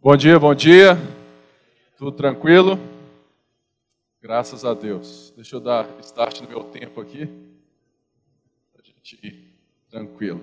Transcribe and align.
Bom 0.00 0.16
dia, 0.16 0.38
bom 0.38 0.54
dia. 0.54 0.96
Tudo 1.96 2.12
tranquilo? 2.12 2.78
Graças 4.22 4.64
a 4.64 4.72
Deus. 4.72 5.32
Deixa 5.34 5.56
eu 5.56 5.60
dar 5.60 5.88
start 6.02 6.40
no 6.40 6.48
meu 6.48 6.62
tempo 6.62 7.00
aqui. 7.00 7.26
Para 8.72 8.80
a 8.80 8.84
gente 8.84 9.18
ir 9.20 9.52
tranquilo. 9.90 10.40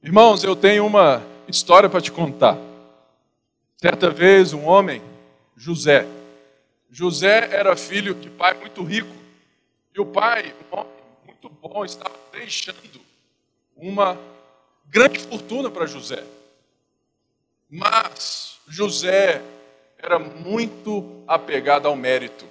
Irmãos, 0.00 0.44
eu 0.44 0.54
tenho 0.54 0.86
uma 0.86 1.20
história 1.48 1.90
para 1.90 2.00
te 2.00 2.12
contar. 2.12 2.56
Certa 3.76 4.08
vez, 4.08 4.52
um 4.52 4.66
homem, 4.66 5.02
José. 5.56 6.06
José 6.88 7.52
era 7.52 7.74
filho 7.74 8.14
de 8.14 8.30
pai 8.30 8.54
muito 8.54 8.84
rico. 8.84 9.12
E 9.92 10.00
o 10.00 10.06
pai, 10.06 10.54
um 10.70 10.78
homem 10.78 10.92
muito 11.26 11.48
bom, 11.48 11.84
estava 11.84 12.14
deixando 12.30 13.00
uma 13.76 14.16
grande 14.86 15.18
fortuna 15.18 15.68
para 15.72 15.86
José. 15.86 16.22
Mas 17.74 18.58
José 18.68 19.40
era 19.96 20.18
muito 20.18 21.24
apegado 21.26 21.88
ao 21.88 21.96
mérito. 21.96 22.44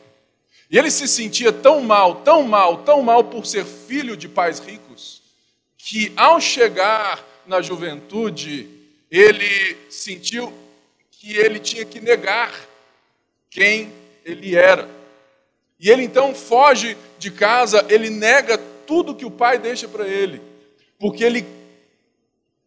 E 0.67 0.79
ele 0.79 0.89
se 0.89 1.07
sentia 1.07 1.53
tão 1.53 1.81
mal, 1.81 2.23
tão 2.23 2.41
mal, 2.41 2.79
tão 2.79 3.03
mal 3.03 3.25
por 3.25 3.45
ser 3.45 3.63
filho 3.63 4.17
de 4.17 4.27
pais 4.27 4.57
ricos, 4.57 5.21
que 5.77 6.11
ao 6.15 6.41
chegar 6.41 7.23
na 7.45 7.61
juventude, 7.61 8.67
ele 9.11 9.77
sentiu 9.91 10.51
que 11.11 11.37
ele 11.37 11.59
tinha 11.59 11.85
que 11.85 11.99
negar 11.99 12.51
quem 13.47 13.93
ele 14.25 14.55
era. 14.55 14.89
E 15.79 15.91
ele 15.91 16.01
então 16.01 16.33
foge 16.33 16.97
de 17.19 17.29
casa, 17.29 17.85
ele 17.89 18.09
nega 18.09 18.57
tudo 18.87 19.13
que 19.13 19.25
o 19.25 19.29
pai 19.29 19.59
deixa 19.59 19.87
para 19.87 20.07
ele, 20.07 20.41
porque 20.97 21.23
ele 21.23 21.45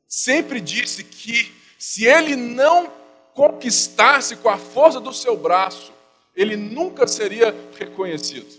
sempre 0.06 0.60
disse 0.60 1.02
que 1.02 1.63
se 1.84 2.06
ele 2.06 2.34
não 2.34 2.90
conquistasse 3.34 4.36
com 4.36 4.48
a 4.48 4.56
força 4.56 4.98
do 4.98 5.12
seu 5.12 5.36
braço, 5.36 5.92
ele 6.34 6.56
nunca 6.56 7.06
seria 7.06 7.54
reconhecido. 7.78 8.50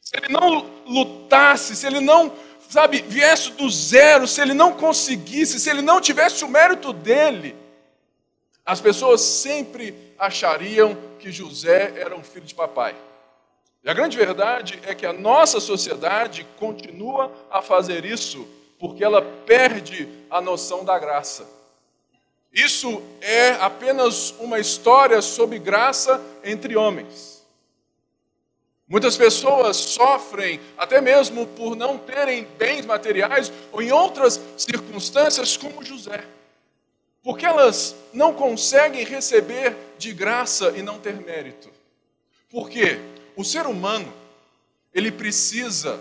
Se 0.00 0.16
ele 0.16 0.28
não 0.28 0.70
lutasse, 0.86 1.74
se 1.74 1.84
ele 1.84 1.98
não, 1.98 2.32
sabe, 2.68 3.02
viesse 3.02 3.50
do 3.50 3.68
zero, 3.68 4.28
se 4.28 4.40
ele 4.40 4.54
não 4.54 4.72
conseguisse, 4.72 5.58
se 5.58 5.68
ele 5.68 5.82
não 5.82 6.00
tivesse 6.00 6.44
o 6.44 6.48
mérito 6.48 6.92
dele, 6.92 7.56
as 8.64 8.80
pessoas 8.80 9.20
sempre 9.20 10.14
achariam 10.16 10.96
que 11.18 11.32
José 11.32 11.92
era 11.96 12.14
um 12.14 12.22
filho 12.22 12.46
de 12.46 12.54
papai. 12.54 12.94
E 13.82 13.90
a 13.90 13.92
grande 13.92 14.16
verdade 14.16 14.78
é 14.84 14.94
que 14.94 15.04
a 15.04 15.12
nossa 15.12 15.58
sociedade 15.58 16.46
continua 16.56 17.32
a 17.50 17.60
fazer 17.60 18.04
isso 18.04 18.46
porque 18.78 19.02
ela 19.02 19.22
perde 19.44 20.08
a 20.30 20.40
noção 20.40 20.84
da 20.84 20.96
graça. 21.00 21.53
Isso 22.54 23.02
é 23.20 23.50
apenas 23.54 24.30
uma 24.38 24.60
história 24.60 25.20
sobre 25.20 25.58
graça 25.58 26.22
entre 26.44 26.76
homens. 26.76 27.42
Muitas 28.86 29.16
pessoas 29.16 29.76
sofrem 29.76 30.60
até 30.76 31.00
mesmo 31.00 31.48
por 31.48 31.74
não 31.74 31.98
terem 31.98 32.46
bens 32.56 32.86
materiais 32.86 33.50
ou 33.72 33.82
em 33.82 33.90
outras 33.90 34.40
circunstâncias, 34.56 35.56
como 35.56 35.84
José, 35.84 36.24
porque 37.24 37.44
elas 37.44 37.96
não 38.12 38.32
conseguem 38.32 39.04
receber 39.04 39.74
de 39.98 40.12
graça 40.12 40.74
e 40.76 40.82
não 40.82 41.00
ter 41.00 41.20
mérito. 41.20 41.68
Porque 42.48 43.00
o 43.34 43.42
ser 43.42 43.66
humano, 43.66 44.12
ele 44.92 45.10
precisa, 45.10 45.98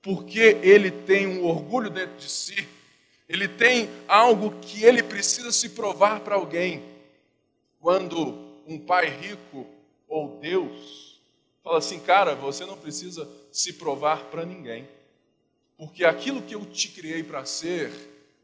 porque 0.00 0.56
ele 0.62 0.90
tem 0.90 1.26
um 1.26 1.44
orgulho 1.44 1.90
dentro 1.90 2.16
de 2.16 2.30
si, 2.30 2.66
ele 3.28 3.48
tem 3.48 3.90
algo 4.06 4.52
que 4.60 4.84
ele 4.84 5.02
precisa 5.02 5.50
se 5.50 5.70
provar 5.70 6.20
para 6.20 6.36
alguém. 6.36 6.84
Quando 7.80 8.62
um 8.66 8.78
pai 8.78 9.08
rico 9.08 9.66
ou 10.08 10.38
Deus 10.40 11.20
fala 11.62 11.78
assim, 11.78 11.98
cara, 11.98 12.34
você 12.36 12.64
não 12.64 12.76
precisa 12.76 13.28
se 13.50 13.72
provar 13.72 14.26
para 14.26 14.46
ninguém, 14.46 14.88
porque 15.76 16.04
aquilo 16.04 16.40
que 16.40 16.54
eu 16.54 16.64
te 16.64 16.88
criei 16.88 17.24
para 17.24 17.44
ser 17.44 17.90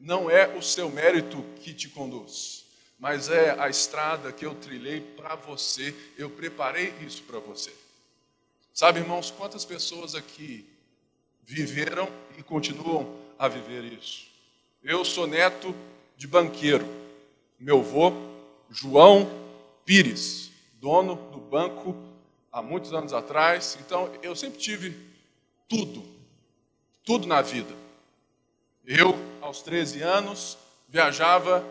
não 0.01 0.29
é 0.29 0.49
o 0.57 0.61
seu 0.61 0.91
mérito 0.91 1.45
que 1.61 1.73
te 1.73 1.89
conduz, 1.89 2.65
mas 2.99 3.29
é 3.29 3.53
a 3.61 3.69
estrada 3.69 4.33
que 4.33 4.45
eu 4.45 4.57
trilhei 4.57 5.01
para 5.01 5.37
você, 5.37 5.95
eu 6.19 6.31
preparei 6.31 6.93
isso 7.07 7.23
para 7.23 7.39
você. 7.39 7.73
Sabe, 8.75 8.99
irmãos, 8.99 9.31
quantas 9.31 9.65
pessoas 9.65 10.17
aqui 10.17 10.67
viveram 11.45 12.09
e 12.37 12.43
continuam 12.43 13.17
a 13.39 13.47
viver 13.47 13.85
isso? 13.85 14.32
Eu 14.85 15.05
sou 15.05 15.29
neto 15.29 15.73
de 16.17 16.27
banqueiro. 16.27 16.85
Meu 17.57 17.79
avô, 17.79 18.13
João 18.69 19.31
Pires, 19.85 20.51
dono 20.81 21.15
do 21.31 21.39
banco 21.39 21.97
há 22.51 22.61
muitos 22.61 22.93
anos 22.93 23.13
atrás. 23.13 23.79
Então, 23.81 24.13
eu 24.25 24.35
sempre 24.35 24.59
tive 24.59 24.99
tudo, 25.69 26.03
tudo 27.05 27.29
na 27.29 27.41
vida. 27.41 27.73
Eu, 28.85 29.17
aos 29.41 29.63
13 29.63 30.03
anos, 30.03 30.59
viajava 30.89 31.65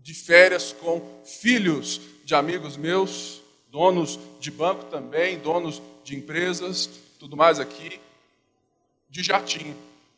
de 0.00 0.12
férias 0.12 0.72
com 0.72 1.22
filhos 1.24 2.00
de 2.24 2.34
amigos 2.34 2.76
meus, 2.76 3.42
donos 3.68 4.18
de 4.40 4.50
banco 4.50 4.86
também, 4.86 5.38
donos 5.38 5.80
de 6.02 6.16
empresas, 6.16 6.90
tudo 7.20 7.36
mais 7.36 7.60
aqui, 7.60 8.00
de 9.08 9.22
jatinho. 9.22 9.76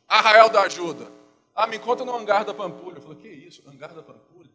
Arraial 0.08 0.48
da 0.48 0.62
Ajuda, 0.62 1.15
ah, 1.56 1.66
me 1.66 1.78
encontra 1.78 2.04
no 2.04 2.14
hangar 2.14 2.44
da 2.44 2.52
Pampulha. 2.52 2.98
Eu 2.98 3.02
falei, 3.02 3.16
que 3.16 3.28
isso, 3.28 3.62
hangar 3.66 3.94
da 3.94 4.02
Pampulha? 4.02 4.50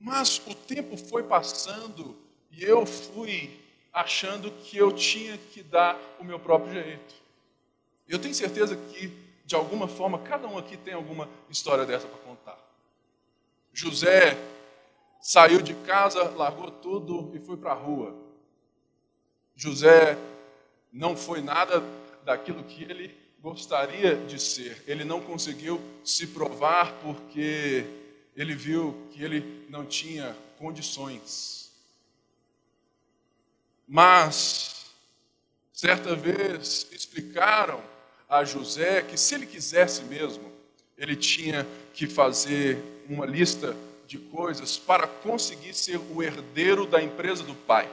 Mas 0.00 0.42
o 0.44 0.52
tempo 0.52 0.96
foi 0.96 1.22
passando 1.22 2.16
e 2.50 2.64
eu 2.64 2.84
fui 2.84 3.60
achando 3.92 4.50
que 4.50 4.76
eu 4.76 4.92
tinha 4.92 5.38
que 5.38 5.62
dar 5.62 5.96
o 6.18 6.24
meu 6.24 6.40
próprio 6.40 6.72
jeito. 6.72 7.14
Eu 8.08 8.18
tenho 8.18 8.34
certeza 8.34 8.74
que, 8.76 9.08
de 9.44 9.54
alguma 9.54 9.86
forma, 9.86 10.18
cada 10.18 10.48
um 10.48 10.58
aqui 10.58 10.76
tem 10.76 10.94
alguma 10.94 11.28
história 11.48 11.86
dessa 11.86 12.08
para 12.08 12.18
contar. 12.18 12.58
José 13.72 14.36
saiu 15.20 15.62
de 15.62 15.74
casa, 15.74 16.24
largou 16.30 16.72
tudo 16.72 17.30
e 17.34 17.38
foi 17.38 17.56
para 17.56 17.70
a 17.70 17.74
rua. 17.74 18.16
José 19.54 20.18
não 20.92 21.16
foi 21.16 21.40
nada 21.40 21.82
daquilo 22.24 22.64
que 22.64 22.82
ele 22.82 23.27
gostaria 23.40 24.16
de 24.16 24.38
ser. 24.40 24.82
Ele 24.86 25.04
não 25.04 25.20
conseguiu 25.20 25.80
se 26.04 26.26
provar 26.26 26.92
porque 27.02 27.84
ele 28.36 28.54
viu 28.54 28.96
que 29.12 29.22
ele 29.22 29.66
não 29.68 29.84
tinha 29.84 30.36
condições. 30.58 31.70
Mas, 33.86 34.86
certa 35.72 36.14
vez, 36.14 36.86
explicaram 36.92 37.82
a 38.28 38.44
José 38.44 39.02
que 39.02 39.16
se 39.16 39.34
ele 39.34 39.46
quisesse 39.46 40.02
mesmo, 40.02 40.52
ele 40.96 41.16
tinha 41.16 41.66
que 41.94 42.06
fazer 42.06 42.82
uma 43.08 43.24
lista 43.24 43.74
de 44.06 44.18
coisas 44.18 44.76
para 44.76 45.06
conseguir 45.06 45.74
ser 45.74 45.98
o 45.98 46.22
herdeiro 46.22 46.86
da 46.86 47.02
empresa 47.02 47.42
do 47.44 47.54
pai. 47.54 47.90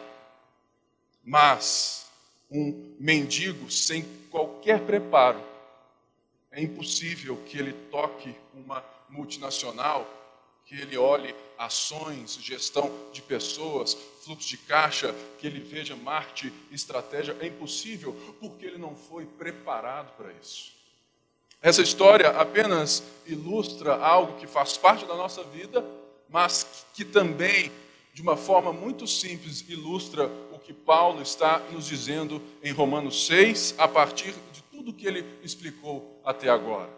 Mas, 1.24 2.05
um 2.50 2.96
mendigo 3.00 3.70
sem 3.70 4.04
qualquer 4.30 4.82
preparo, 4.82 5.42
é 6.52 6.62
impossível 6.62 7.38
que 7.46 7.58
ele 7.58 7.74
toque 7.92 8.34
uma 8.54 8.84
multinacional, 9.10 10.08
que 10.66 10.76
ele 10.76 10.98
olhe 10.98 11.36
ações, 11.58 12.40
gestão 12.42 12.92
de 13.12 13.22
pessoas, 13.22 13.96
fluxo 14.24 14.48
de 14.48 14.58
caixa, 14.58 15.14
que 15.38 15.46
ele 15.46 15.60
veja 15.60 15.96
marketing, 15.96 16.54
estratégia. 16.72 17.36
É 17.40 17.48
impossível 17.48 18.16
porque 18.40 18.66
ele 18.66 18.78
não 18.78 18.96
foi 18.96 19.26
preparado 19.26 20.16
para 20.18 20.32
isso. 20.42 20.74
Essa 21.62 21.82
história 21.82 22.30
apenas 22.30 23.04
ilustra 23.26 23.96
algo 23.96 24.38
que 24.40 24.48
faz 24.48 24.78
parte 24.78 25.06
da 25.06 25.16
nossa 25.16 25.44
vida, 25.44 25.86
mas 26.30 26.86
que 26.94 27.04
também, 27.04 27.72
de 28.16 28.22
uma 28.22 28.38
forma 28.38 28.74
muito 28.74 29.06
simples, 29.06 29.64
ilustra 29.68 30.32
que 30.66 30.74
Paulo 30.74 31.22
está 31.22 31.60
nos 31.72 31.86
dizendo 31.86 32.42
em 32.64 32.72
Romanos 32.72 33.28
6, 33.28 33.76
a 33.78 33.88
partir 33.88 34.34
de 34.52 34.64
tudo 34.72 34.92
que 34.92 35.06
ele 35.06 35.24
explicou 35.44 36.20
até 36.26 36.50
agora. 36.50 36.90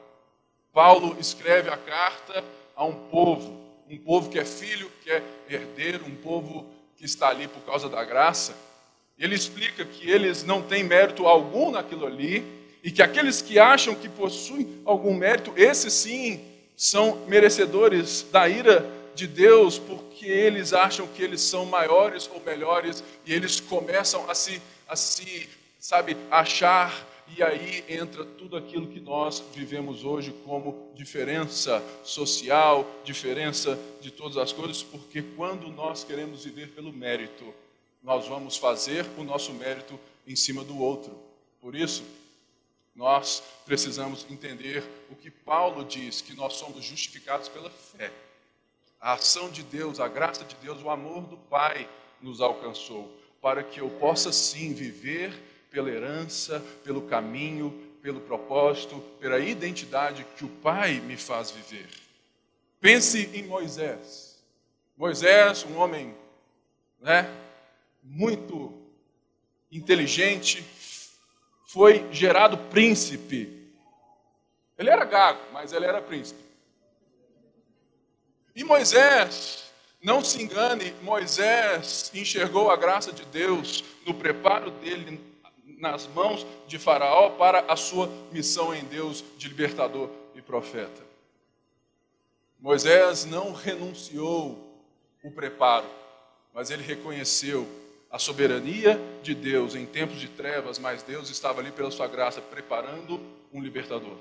Paulo 0.72 1.18
escreve 1.19 1.69
a 1.69 1.75
carta 1.75 2.46
a 2.74 2.86
um 2.86 2.94
povo, 2.94 3.60
um 3.90 3.98
povo 3.98 4.30
que 4.30 4.40
é 4.40 4.46
filho, 4.46 4.90
que 5.04 5.12
é 5.12 5.22
herdeiro, 5.50 6.06
um 6.06 6.16
povo 6.16 6.66
que 6.96 7.04
está 7.04 7.28
ali 7.28 7.46
por 7.46 7.60
causa 7.63 7.90
da 7.90 8.06
graça. 8.06 8.56
Ele 9.20 9.36
explica 9.36 9.84
que 9.84 10.10
eles 10.10 10.46
não 10.46 10.62
têm 10.62 10.86
mérito 10.86 11.28
algum 11.28 11.72
naquilo 11.72 12.06
ali 12.06 12.46
e 12.81 12.90
que 12.90 13.02
aqueles 13.02 13.42
que 13.42 13.60
acham 13.60 13.94
que 13.96 14.08
possuem 14.08 14.81
algum 14.86 15.13
mérito, 15.13 15.52
esses 15.58 15.92
sim 15.92 16.40
são 16.78 17.25
merecedores 17.28 18.25
da 18.31 18.48
ira 18.48 18.90
de 19.13 19.28
Deus 19.28 19.78
porque 20.18 20.25
eles 20.25 20.74
acham 20.74 21.06
que 21.06 21.22
eles 21.22 21.42
são 21.42 21.64
maiores 21.64 22.28
ou 22.34 22.42
melhores 22.42 23.04
e 23.24 23.31
eles 23.31 23.60
começam 23.60 24.28
a 24.28 24.34
se, 24.34 24.60
a 24.88 24.96
se 24.96 25.48
sabe, 25.80 26.18
achar 26.31 27.08
e 27.38 27.44
aí 27.44 27.86
entra 27.88 28.25
tudo 28.25 28.58
aquilo 28.58 28.88
que 28.88 29.00
nós 29.00 29.44
vivemos 29.54 30.04
hoje 30.04 30.34
como 30.44 30.92
diferença 30.96 31.84
social, 32.04 32.90
diferença 33.04 33.78
de 34.02 34.10
todas 34.10 34.38
as 34.38 34.52
coisas, 34.52 34.81
porque 34.81 35.22
quando 35.22 35.68
nós 35.68 36.04
queremos 36.04 36.46
viver 36.46 36.70
pelo 36.70 36.92
mérito, 36.92 37.54
nós 38.02 38.28
vamos 38.28 38.58
fazer 38.58 39.06
o 39.20 39.24
nosso 39.24 39.54
mérito 39.54 40.00
em 40.25 40.36
cima 40.36 40.63
do 40.63 40.80
outro. 40.80 41.16
Por 41.62 41.75
isso, 41.75 42.04
nós 42.96 43.44
precisamos 43.68 44.25
entender 44.31 44.84
o 45.12 45.16
que 45.16 45.30
Paulo 45.30 45.86
diz, 45.86 46.22
que 46.22 46.34
nós 46.34 46.54
somos 46.54 46.84
justificados 46.84 47.50
pela 47.50 47.70
fé. 47.70 48.12
A 49.00 49.14
ação 49.14 49.50
de 49.50 49.64
Deus, 49.64 50.00
a 50.00 50.08
graça 50.08 50.44
de 50.44 50.56
Deus, 50.56 50.82
o 50.82 50.90
amor 50.90 51.22
do 51.24 51.38
Pai 51.38 51.88
nos 52.22 52.42
alcançou, 52.42 53.12
para 53.42 53.64
que 53.64 53.80
eu 53.80 53.90
possa 53.92 54.32
sim 54.32 54.74
viver 54.74 55.32
pela 55.70 55.90
herança, 55.90 56.64
pelo 56.84 57.04
caminho, 57.04 57.72
pelo 58.02 58.22
propósito, 58.22 59.00
pela 59.20 59.40
identidade 59.40 60.26
que 60.36 60.46
o 60.46 60.50
Pai 60.50 61.00
me 61.00 61.16
faz 61.16 61.52
viver. 61.52 61.88
Pense 62.80 63.30
em 63.34 63.44
Moisés. 63.44 64.40
Moisés, 64.96 65.64
um 65.64 65.78
homem, 65.78 66.16
né, 67.00 67.30
muito 68.02 68.74
inteligente, 69.72 70.66
foi 71.68 72.12
gerado 72.12 72.58
príncipe. 72.70 73.72
Ele 74.78 74.90
era 74.90 75.06
gago, 75.06 75.42
mas 75.52 75.74
ele 75.74 75.86
era 75.86 76.02
príncipe. 76.02 76.47
E 78.57 78.63
Moisés, 78.63 79.65
não 80.01 80.24
se 80.24 80.42
engane, 80.42 80.92
Moisés 81.04 82.09
enxergou 82.12 82.71
a 82.71 82.75
graça 82.75 83.12
de 83.12 83.24
Deus 83.25 83.83
no 84.04 84.15
preparo 84.15 84.71
dele 84.71 85.21
nas 85.77 86.07
mãos 86.07 86.44
de 86.65 86.80
Faraó 86.80 87.30
para 87.30 87.71
a 87.71 87.75
sua 87.75 88.09
missão 88.31 88.74
em 88.74 88.83
Deus 88.86 89.24
de 89.38 89.48
libertador 89.48 90.09
e 90.33 90.42
profeta. 90.42 91.06
Moisés 92.59 93.25
não 93.25 93.54
renunciou 93.54 94.57
o 95.24 95.30
preparo, 95.30 95.86
mas 96.51 96.71
ele 96.71 96.81
reconheceu 96.81 97.68
a 98.10 98.18
soberania 98.18 99.00
de 99.21 99.36
Deus 99.36 99.75
em 99.75 99.86
tempos 99.86 100.19
de 100.19 100.30
trevas, 100.30 100.80
mas 100.80 101.03
Deus 101.03 101.30
estava 101.30 101.60
ali 101.60 101.71
pela 101.71 101.92
sua 101.92 102.07
graça 102.07 102.42
preparando 102.42 103.21
um 103.53 103.62
libertador. 103.62 104.18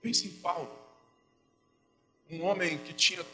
Pense 0.00 0.28
em 0.28 0.30
Paulo, 0.30 0.85
um 2.30 2.44
homem 2.44 2.78
que 2.78 2.92
tinha 2.92 3.24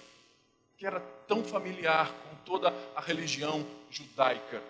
que 0.77 0.87
era 0.87 1.01
tão 1.29 1.45
familiar 1.45 2.13
com 2.25 2.37
toda 2.45 2.75
a 2.97 3.01
religião 3.01 3.65
judaica, 3.89 4.61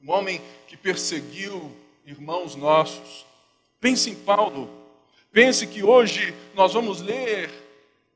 um 0.00 0.12
homem 0.12 0.40
que 0.68 0.76
perseguiu 0.76 1.74
irmãos 2.06 2.54
nossos. 2.54 3.26
Pense 3.80 4.08
em 4.08 4.14
Paulo. 4.14 4.70
Pense 5.32 5.66
que 5.66 5.82
hoje 5.82 6.32
nós 6.54 6.74
vamos 6.74 7.00
ler 7.00 7.50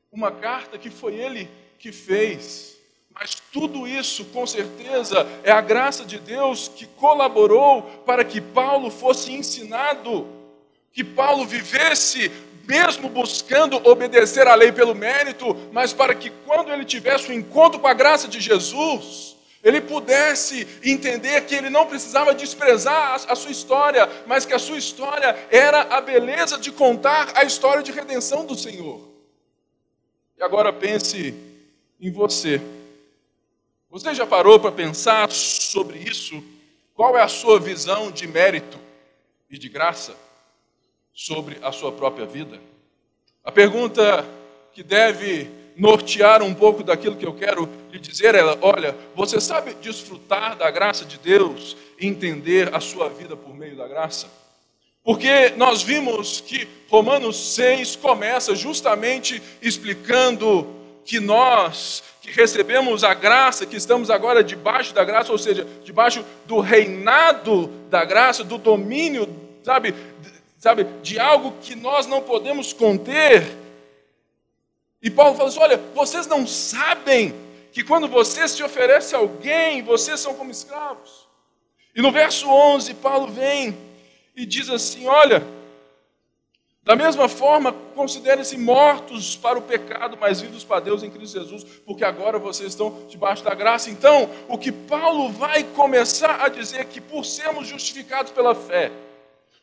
uma 0.09 0.31
carta 0.31 0.77
que 0.77 0.89
foi 0.89 1.15
ele 1.15 1.49
que 1.77 1.91
fez. 1.91 2.77
Mas 3.13 3.35
tudo 3.51 3.87
isso, 3.87 4.23
com 4.25 4.47
certeza, 4.47 5.27
é 5.43 5.51
a 5.51 5.59
graça 5.59 6.05
de 6.05 6.19
Deus 6.19 6.67
que 6.67 6.85
colaborou 6.85 7.81
para 8.05 8.23
que 8.23 8.39
Paulo 8.39 8.89
fosse 8.89 9.33
ensinado, 9.33 10.27
que 10.93 11.03
Paulo 11.03 11.45
vivesse 11.45 12.31
mesmo 12.67 13.07
buscando 13.07 13.77
obedecer 13.89 14.45
à 14.45 14.53
lei 14.53 14.73
pelo 14.73 14.93
mérito, 14.93 15.55
mas 15.71 15.93
para 15.93 16.13
que 16.13 16.29
quando 16.45 16.71
ele 16.71 16.83
tivesse 16.83 17.29
o 17.29 17.31
um 17.31 17.33
encontro 17.33 17.79
com 17.79 17.87
a 17.87 17.93
graça 17.93 18.27
de 18.27 18.41
Jesus, 18.41 19.37
ele 19.63 19.79
pudesse 19.79 20.67
entender 20.83 21.45
que 21.45 21.55
ele 21.55 21.69
não 21.69 21.87
precisava 21.87 22.35
desprezar 22.35 23.21
a 23.27 23.35
sua 23.35 23.51
história, 23.51 24.07
mas 24.25 24.45
que 24.45 24.53
a 24.53 24.59
sua 24.59 24.77
história 24.77 25.47
era 25.49 25.81
a 25.83 26.01
beleza 26.01 26.57
de 26.57 26.71
contar 26.71 27.31
a 27.35 27.45
história 27.45 27.81
de 27.81 27.91
redenção 27.93 28.45
do 28.45 28.55
Senhor. 28.55 29.01
E 30.37 30.43
agora 30.43 30.73
pense 30.73 31.33
em 31.99 32.11
você. 32.11 32.61
Você 33.89 34.13
já 34.13 34.27
parou 34.27 34.59
para 34.59 34.73
pensar 34.73 35.31
sobre 35.31 35.99
isso? 35.99 36.43
Qual 36.93 37.17
é 37.17 37.23
a 37.23 37.29
sua 37.29 37.59
visão 37.59 38.11
de 38.11 38.27
mérito 38.27 38.77
e 39.49 39.57
de 39.57 39.69
graça 39.69 40.26
sobre 41.17 41.57
a 41.63 41.71
sua 41.71 41.91
própria 41.91 42.27
vida? 42.27 42.59
A 43.43 43.51
pergunta 43.51 44.23
que 44.71 44.83
deve 44.83 45.49
nortear 45.75 46.43
um 46.43 46.53
pouco 46.53 46.83
daquilo 46.83 47.15
que 47.15 47.25
eu 47.25 47.33
quero 47.33 47.67
lhe 47.91 47.97
dizer 47.97 48.35
é: 48.35 48.43
olha, 48.61 48.95
você 49.15 49.41
sabe 49.41 49.73
desfrutar 49.81 50.55
da 50.55 50.69
graça 50.69 51.03
de 51.03 51.17
Deus 51.17 51.75
e 51.99 52.05
entender 52.05 52.73
a 52.73 52.79
sua 52.79 53.09
vida 53.09 53.35
por 53.35 53.55
meio 53.55 53.75
da 53.75 53.87
graça? 53.87 54.27
Porque 55.03 55.53
nós 55.57 55.81
vimos 55.81 56.39
que 56.39 56.67
Romanos 56.87 57.55
6 57.55 57.95
começa 57.95 58.53
justamente 58.53 59.41
explicando 59.59 60.67
que 61.03 61.19
nós 61.19 62.03
que 62.21 62.29
recebemos 62.29 63.05
a 63.05 63.13
graça, 63.13 63.65
que 63.65 63.77
estamos 63.77 64.09
agora 64.11 64.43
debaixo 64.43 64.93
da 64.93 65.05
graça, 65.05 65.31
ou 65.31 65.37
seja, 65.37 65.65
debaixo 65.83 66.23
do 66.45 66.59
reinado 66.59 67.67
da 67.89 68.03
graça, 68.03 68.43
do 68.43 68.57
domínio, 68.57 69.27
sabe, 69.63 69.93
sabe, 70.57 70.83
de 71.01 71.19
algo 71.19 71.53
que 71.61 71.75
nós 71.75 72.07
não 72.07 72.21
podemos 72.21 72.73
conter. 72.73 73.55
E 75.01 75.09
Paulo 75.09 75.35
fala 75.35 75.49
assim: 75.49 75.59
olha, 75.59 75.77
vocês 75.93 76.27
não 76.27 76.45
sabem 76.47 77.33
que 77.71 77.83
quando 77.83 78.07
vocês 78.07 78.51
se 78.51 78.63
oferecem 78.63 79.17
a 79.17 79.21
alguém, 79.21 79.83
vocês 79.83 80.19
são 80.19 80.33
como 80.33 80.51
escravos. 80.51 81.27
E 81.95 82.01
no 82.01 82.11
verso 82.11 82.49
11, 82.49 82.93
Paulo 82.95 83.27
vem 83.27 83.77
e 84.35 84.45
diz 84.45 84.69
assim: 84.69 85.07
olha, 85.07 85.45
da 86.87 86.95
mesma 86.95 87.27
forma, 87.27 87.73
considerem-se 87.93 88.57
mortos 88.57 89.35
para 89.35 89.59
o 89.59 89.61
pecado, 89.61 90.17
mas 90.19 90.39
vivos 90.39 90.63
para 90.63 90.79
Deus 90.79 91.03
em 91.03 91.11
Cristo 91.11 91.37
Jesus, 91.37 91.63
porque 91.85 92.05
agora 92.05 92.39
vocês 92.39 92.69
estão 92.69 93.05
debaixo 93.09 93.43
da 93.43 93.53
graça. 93.53 93.89
Então, 93.91 94.29
o 94.47 94.57
que 94.57 94.71
Paulo 94.71 95.29
vai 95.29 95.63
começar 95.63 96.41
a 96.41 96.47
dizer 96.47 96.79
é 96.79 96.85
que 96.85 97.01
por 97.01 97.25
sermos 97.25 97.67
justificados 97.67 98.31
pela 98.31 98.55
fé, 98.55 98.89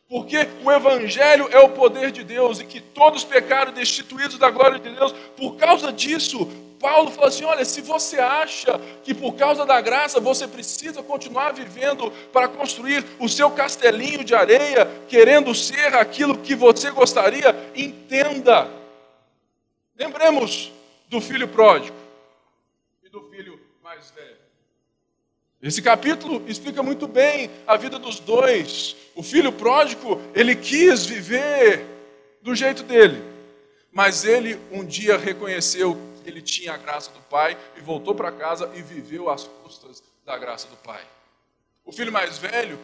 porque 0.07 0.47
o 0.63 0.71
Evangelho 0.71 1.49
é 1.51 1.59
o 1.59 1.69
poder 1.69 2.11
de 2.11 2.23
Deus 2.23 2.59
e 2.59 2.65
que 2.65 2.79
todos 2.79 3.23
pecaram 3.23 3.73
destituídos 3.73 4.37
da 4.37 4.49
glória 4.49 4.79
de 4.79 4.89
Deus, 4.89 5.11
por 5.35 5.55
causa 5.55 5.91
disso, 5.91 6.45
Paulo 6.79 7.09
fala 7.09 7.27
assim: 7.27 7.43
olha, 7.45 7.65
se 7.65 7.81
você 7.81 8.19
acha 8.19 8.79
que 9.03 9.13
por 9.13 9.33
causa 9.33 9.65
da 9.65 9.81
graça 9.81 10.19
você 10.19 10.47
precisa 10.47 11.01
continuar 11.01 11.51
vivendo 11.53 12.11
para 12.31 12.47
construir 12.47 13.03
o 13.19 13.27
seu 13.27 13.49
castelinho 13.49 14.23
de 14.23 14.35
areia, 14.35 14.85
querendo 15.07 15.55
ser 15.55 15.95
aquilo 15.95 16.37
que 16.37 16.53
você 16.53 16.91
gostaria, 16.91 17.55
entenda. 17.75 18.69
Lembremos 19.97 20.71
do 21.07 21.19
filho 21.19 21.47
pródigo 21.47 21.97
e 23.03 23.09
do 23.09 23.21
filho 23.29 23.59
mais 23.83 24.11
velho. 24.11 24.35
Esse 25.61 25.81
capítulo 25.81 26.43
explica 26.47 26.83
muito 26.83 27.07
bem 27.07 27.49
a 27.65 27.75
vida 27.75 27.97
dos 27.97 28.19
dois. 28.19 28.95
O 29.15 29.23
filho 29.23 29.51
pródigo, 29.51 30.21
ele 30.33 30.55
quis 30.55 31.05
viver 31.05 31.85
do 32.41 32.53
jeito 32.53 32.83
dele, 32.83 33.23
mas 33.91 34.25
ele 34.25 34.59
um 34.71 34.85
dia 34.85 35.17
reconheceu 35.17 35.99
ele 36.25 36.41
tinha 36.41 36.73
a 36.73 36.77
graça 36.77 37.11
do 37.11 37.19
pai 37.21 37.57
e 37.77 37.81
voltou 37.81 38.15
para 38.15 38.31
casa 38.31 38.71
e 38.75 38.81
viveu 38.81 39.29
às 39.29 39.43
custas 39.43 40.03
da 40.25 40.37
graça 40.37 40.67
do 40.67 40.75
pai. 40.77 41.01
O 41.85 41.91
filho 41.91 42.11
mais 42.11 42.37
velho, 42.37 42.79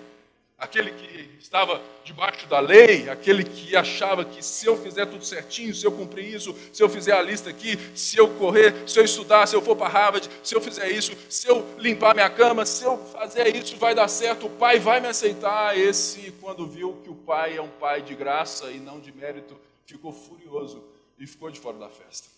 aquele 0.62 0.91
que 0.91 1.38
estava 1.39 1.82
debaixo 2.03 2.46
da 2.48 2.60
lei, 2.60 3.10
aquele 3.10 3.44
que 3.44 3.75
achava 3.75 4.24
que 4.24 4.46
se 4.46 4.68
eu 4.68 4.77
fizer 4.77 5.08
tudo 5.08 5.25
certinho, 5.25 5.74
se 5.74 5.84
eu 5.84 5.91
cumprir 5.91 6.36
isso, 6.36 6.56
se 6.72 6.84
eu 6.84 6.88
fizer 6.88 7.13
a 7.13 7.22
lista 7.22 7.50
aqui, 7.50 7.80
se 7.96 8.15
eu 8.15 8.30
correr, 8.36 8.88
se 8.88 9.00
eu 9.00 9.03
estudar, 9.03 9.48
se 9.48 9.56
eu 9.56 9.62
for 9.62 9.75
para 9.75 9.88
Harvard, 9.88 10.30
se 10.44 10.56
eu 10.56 10.62
fizer 10.62 10.89
isso, 10.91 11.13
se 11.27 11.48
eu 11.48 11.68
limpar 11.80 12.13
minha 12.13 12.30
cama, 12.30 12.63
se 12.63 12.84
eu 12.84 12.96
fazer 13.08 13.56
isso, 13.56 13.75
vai 13.77 13.96
dar 13.96 14.08
certo, 14.08 14.46
o 14.46 14.50
pai 14.51 14.77
vai 14.77 15.00
me 15.00 15.08
aceitar. 15.08 15.75
Esse, 15.75 16.32
quando 16.39 16.68
viu 16.68 17.01
que 17.03 17.10
o 17.10 17.15
pai 17.15 17.58
é 17.58 17.62
um 17.62 17.68
pai 17.68 18.03
de 18.03 18.13
graça 18.13 18.70
e 18.70 18.80
não 18.80 19.00
de 19.00 19.12
mérito, 19.12 19.60
ficou 19.88 20.13
furioso 20.13 20.84
e 21.18 21.25
ficou 21.25 21.50
de 21.50 21.60
fora 21.60 21.77
da 21.80 21.89
festa. 21.89 22.30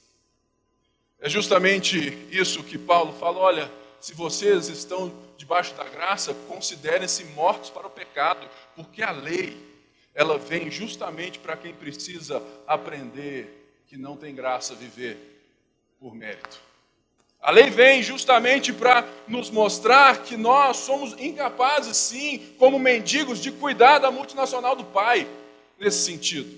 É 1.19 1.27
justamente 1.27 2.25
isso 2.31 2.63
que 2.63 2.77
Paulo 2.77 3.11
fala: 3.19 3.37
olha, 3.39 3.71
se 4.03 4.13
vocês 4.13 4.67
estão 4.67 5.13
debaixo 5.37 5.73
da 5.75 5.85
graça, 5.85 6.33
considerem-se 6.45 7.23
mortos 7.23 7.69
para 7.69 7.87
o 7.87 7.89
pecado, 7.89 8.45
porque 8.75 9.01
a 9.01 9.11
lei, 9.11 9.57
ela 10.13 10.37
vem 10.37 10.69
justamente 10.69 11.39
para 11.39 11.55
quem 11.55 11.73
precisa 11.73 12.43
aprender 12.67 13.81
que 13.87 13.95
não 13.95 14.17
tem 14.17 14.35
graça 14.35 14.75
viver 14.75 15.17
por 16.01 16.13
mérito. 16.13 16.59
A 17.39 17.49
lei 17.49 17.69
vem 17.69 18.03
justamente 18.03 18.73
para 18.73 19.07
nos 19.25 19.49
mostrar 19.49 20.21
que 20.23 20.35
nós 20.35 20.75
somos 20.75 21.13
incapazes, 21.17 21.95
sim, 21.95 22.53
como 22.59 22.77
mendigos, 22.77 23.39
de 23.39 23.53
cuidar 23.53 23.99
da 23.99 24.11
multinacional 24.11 24.75
do 24.75 24.83
Pai, 24.83 25.25
nesse 25.79 26.03
sentido. 26.03 26.53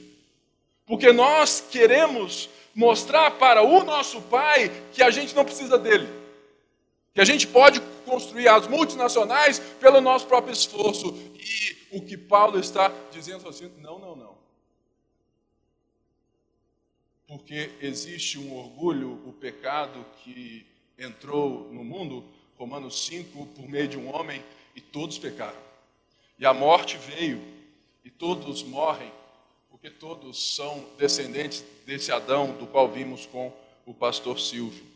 Porque 0.84 1.14
nós 1.14 1.64
queremos 1.70 2.50
mostrar 2.74 3.30
para 3.38 3.62
o 3.62 3.84
nosso 3.84 4.20
Pai 4.24 4.72
que 4.94 5.04
a 5.04 5.12
gente 5.12 5.36
não 5.36 5.46
precisa 5.46 5.78
dele, 5.78 6.08
que 7.16 7.22
a 7.22 7.26
gente 7.26 7.48
pode 7.48 7.80
construir 8.04 8.50
as 8.50 8.68
multinacionais 8.68 9.58
pelo 9.80 10.02
nosso 10.02 10.28
próprio 10.28 10.52
esforço. 10.52 11.16
E 11.34 11.78
o 11.98 12.02
que 12.02 12.18
Paulo 12.18 12.60
está 12.60 12.92
dizendo 13.10 13.48
assim: 13.48 13.72
não, 13.80 13.98
não, 13.98 14.18
não. 14.18 14.36
Porque 17.26 17.72
existe 17.82 18.38
um 18.38 18.56
orgulho, 18.58 19.14
o 19.26 19.32
pecado 19.32 20.06
que 20.22 20.66
entrou 21.00 21.70
no 21.72 21.86
mundo, 21.86 22.24
Romanos 22.58 23.06
5, 23.06 23.46
por 23.48 23.68
meio 23.68 23.88
de 23.88 23.98
um 23.98 24.14
homem, 24.14 24.44
e 24.76 24.82
todos 24.82 25.18
pecaram. 25.18 25.58
E 26.38 26.46
a 26.46 26.54
morte 26.54 26.98
veio, 26.98 27.42
e 28.04 28.10
todos 28.10 28.62
morrem, 28.62 29.12
porque 29.72 29.90
todos 29.90 30.56
são 30.56 30.86
descendentes 30.98 31.64
desse 31.86 32.12
Adão 32.12 32.52
do 32.58 32.68
qual 32.68 32.92
vimos 32.92 33.26
com 33.26 33.54
o 33.86 33.94
pastor 33.94 34.38
Silvio. 34.40 34.95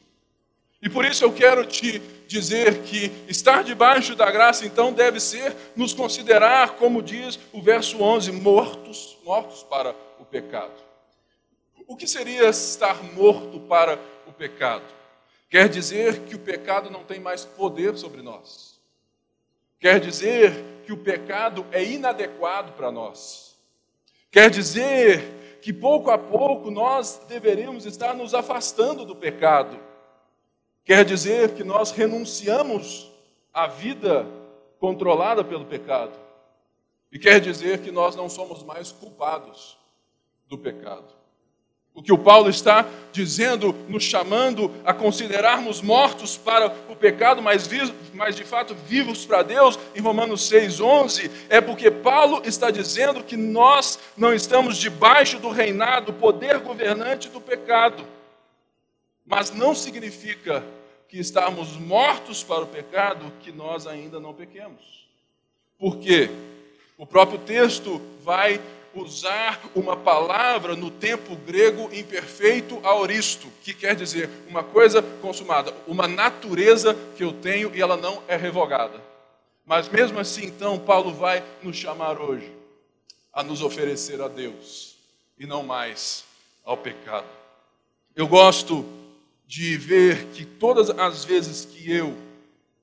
E 0.82 0.90
por 0.90 1.04
isso 1.04 1.26
eu 1.26 1.34
quero 1.34 1.66
te 1.66 2.00
dizer 2.26 2.84
que 2.84 3.12
estar 3.28 3.64
debaixo 3.64 4.16
da 4.16 4.32
graça 4.32 4.66
então 4.66 4.94
deve 4.94 5.20
ser 5.20 5.56
nos 5.76 5.94
considerar, 5.94 6.76
como 6.76 7.02
diz 7.02 7.40
o 7.52 7.62
verso 7.62 8.02
11, 8.02 8.32
mortos, 8.32 9.18
mortos 9.26 9.64
para 9.64 9.94
o 10.20 10.26
pecado. 10.26 10.90
O 11.88 11.96
que 11.96 12.08
seria 12.08 12.48
estar 12.50 13.04
morto 13.14 13.60
para 13.62 14.00
o 14.28 14.32
pecado? 14.32 14.86
Quer 15.50 15.68
dizer 15.68 16.20
que 16.22 16.36
o 16.36 16.40
pecado 16.40 16.90
não 16.90 17.04
tem 17.04 17.20
mais 17.20 17.44
poder 17.44 17.98
sobre 17.98 18.22
nós. 18.22 18.80
Quer 19.80 20.00
dizer 20.00 20.54
que 20.86 20.94
o 20.94 20.98
pecado 20.98 21.66
é 21.72 21.84
inadequado 21.84 22.74
para 22.74 22.92
nós. 22.92 23.56
Quer 24.32 24.50
dizer 24.50 25.58
que 25.62 25.74
pouco 25.74 26.12
a 26.12 26.18
pouco 26.18 26.70
nós 26.70 27.22
deveríamos 27.28 27.86
estar 27.86 28.14
nos 28.14 28.34
afastando 28.34 29.04
do 29.04 29.16
pecado. 29.16 29.89
Quer 30.90 31.06
dizer 31.06 31.52
que 31.52 31.64
nós 31.64 31.92
renunciamos 31.92 33.12
à 33.54 33.68
vida 33.68 34.26
controlada 34.80 35.44
pelo 35.44 35.64
pecado. 35.64 36.14
E 37.12 37.20
quer 37.20 37.40
dizer 37.40 37.82
que 37.82 37.92
nós 37.92 38.16
não 38.16 38.28
somos 38.28 38.64
mais 38.64 38.92
culpados 38.92 39.78
do 40.48 40.58
pecado. 40.58 41.14
O 41.94 42.02
que 42.02 42.12
o 42.12 42.18
Paulo 42.18 42.50
está 42.50 42.90
dizendo, 43.12 43.72
nos 43.88 44.04
chamando 44.04 44.72
a 44.84 44.92
considerarmos 44.92 45.80
mortos 45.80 46.38
para 46.38 46.74
o 46.90 46.96
pecado, 46.96 47.40
mas, 47.40 47.70
mas 48.16 48.36
de 48.36 48.44
fato 48.44 48.74
vivos 48.74 49.28
para 49.28 49.44
Deus, 49.44 49.78
em 49.94 50.02
Romanos 50.02 50.50
6,11, 50.50 51.30
é 51.50 51.62
porque 51.62 51.92
Paulo 51.92 52.42
está 52.46 52.72
dizendo 52.72 53.24
que 53.24 53.38
nós 53.38 54.00
não 54.18 54.34
estamos 54.34 54.76
debaixo 54.76 55.38
do 55.38 55.52
reinado, 55.52 56.14
poder 56.14 56.58
governante 56.58 57.30
do 57.30 57.40
pecado. 57.40 58.04
Mas 59.24 59.52
não 59.52 59.76
significa 59.76 60.66
que 61.10 61.20
estarmos 61.20 61.76
mortos 61.76 62.44
para 62.44 62.64
o 62.64 62.68
pecado 62.68 63.34
que 63.42 63.52
nós 63.52 63.88
ainda 63.88 64.20
não 64.20 64.34
pequemos. 64.34 65.08
Por 65.78 65.98
quê? 65.98 66.30
O 66.98 67.06
próprio 67.06 67.40
texto 67.40 68.00
vai 68.22 68.62
usar 68.94 69.60
uma 69.74 69.96
palavra 69.96 70.76
no 70.76 70.92
tempo 70.92 71.36
grego 71.36 71.90
imperfeito 71.94 72.80
aoristo, 72.84 73.48
que 73.64 73.74
quer 73.74 73.96
dizer 73.96 74.30
uma 74.48 74.64
coisa 74.64 75.02
consumada, 75.22 75.74
uma 75.88 76.08
natureza 76.08 76.96
que 77.16 77.24
eu 77.24 77.34
tenho 77.34 77.74
e 77.76 77.82
ela 77.82 77.98
não 77.98 78.22
é 78.28 78.36
revogada. 78.36 79.02
Mas 79.66 79.88
mesmo 79.90 80.20
assim, 80.20 80.46
então, 80.46 80.78
Paulo 80.78 81.14
vai 81.14 81.44
nos 81.62 81.76
chamar 81.76 82.20
hoje 82.20 82.52
a 83.34 83.44
nos 83.44 83.62
oferecer 83.62 84.22
a 84.22 84.28
Deus 84.28 84.96
e 85.40 85.46
não 85.46 85.64
mais 85.64 86.26
ao 86.66 86.78
pecado. 86.78 87.28
Eu 88.16 88.28
gosto 88.28 88.86
de 89.50 89.76
ver 89.78 90.26
que 90.26 90.46
todas 90.46 90.92
as 90.92 91.26
vezes 91.26 91.66
que 91.66 91.92
eu 91.92 92.16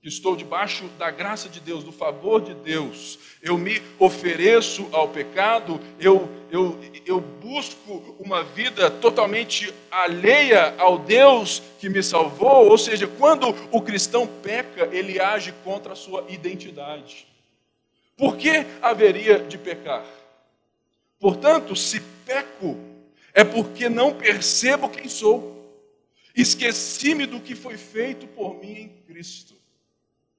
que 0.03 0.09
estou 0.09 0.35
debaixo 0.35 0.85
da 0.99 1.13
graça 1.13 1.49
de 1.49 1.61
Deus, 1.61 1.85
do 1.85 1.93
favor 1.93 2.41
de 2.41 2.55
Deus, 2.55 3.21
eu 3.41 3.57
me 3.57 3.81
ofereço 4.01 4.89
ao 4.91 5.09
pecado, 5.09 5.81
eu, 6.01 6.29
eu, 6.51 6.77
eu 7.05 7.21
busco 7.21 8.17
uma 8.19 8.43
vida 8.43 8.91
totalmente 8.91 9.73
alheia 9.91 10.75
ao 10.77 10.99
Deus 10.99 11.63
que 11.79 11.89
me 11.89 12.03
salvou, 12.03 12.69
ou 12.69 12.79
seja, 12.79 13.07
quando 13.07 13.49
o 13.71 13.81
cristão 13.81 14.27
peca, 14.27 14.89
ele 14.93 15.21
age 15.21 15.53
contra 15.63 15.93
a 15.93 15.97
sua 15.97 16.25
identidade. 16.29 17.29
Por 18.17 18.37
que 18.37 18.67
haveria 18.83 19.39
de 19.39 19.57
pecar? 19.57 20.05
Portanto, 21.21 21.77
se 21.77 22.01
peco, 22.25 22.77
é 23.33 23.45
porque 23.45 23.89
não 23.89 24.13
percebo 24.13 24.89
quem 24.89 25.09
sou, 25.09 25.56
esqueci-me 26.37 27.27
do 27.27 27.41
que 27.41 27.55
foi 27.55 27.77
feito 27.77 28.27
por 28.27 28.55
mim 28.57 28.73
em 28.73 28.89
Cristo. 29.07 29.55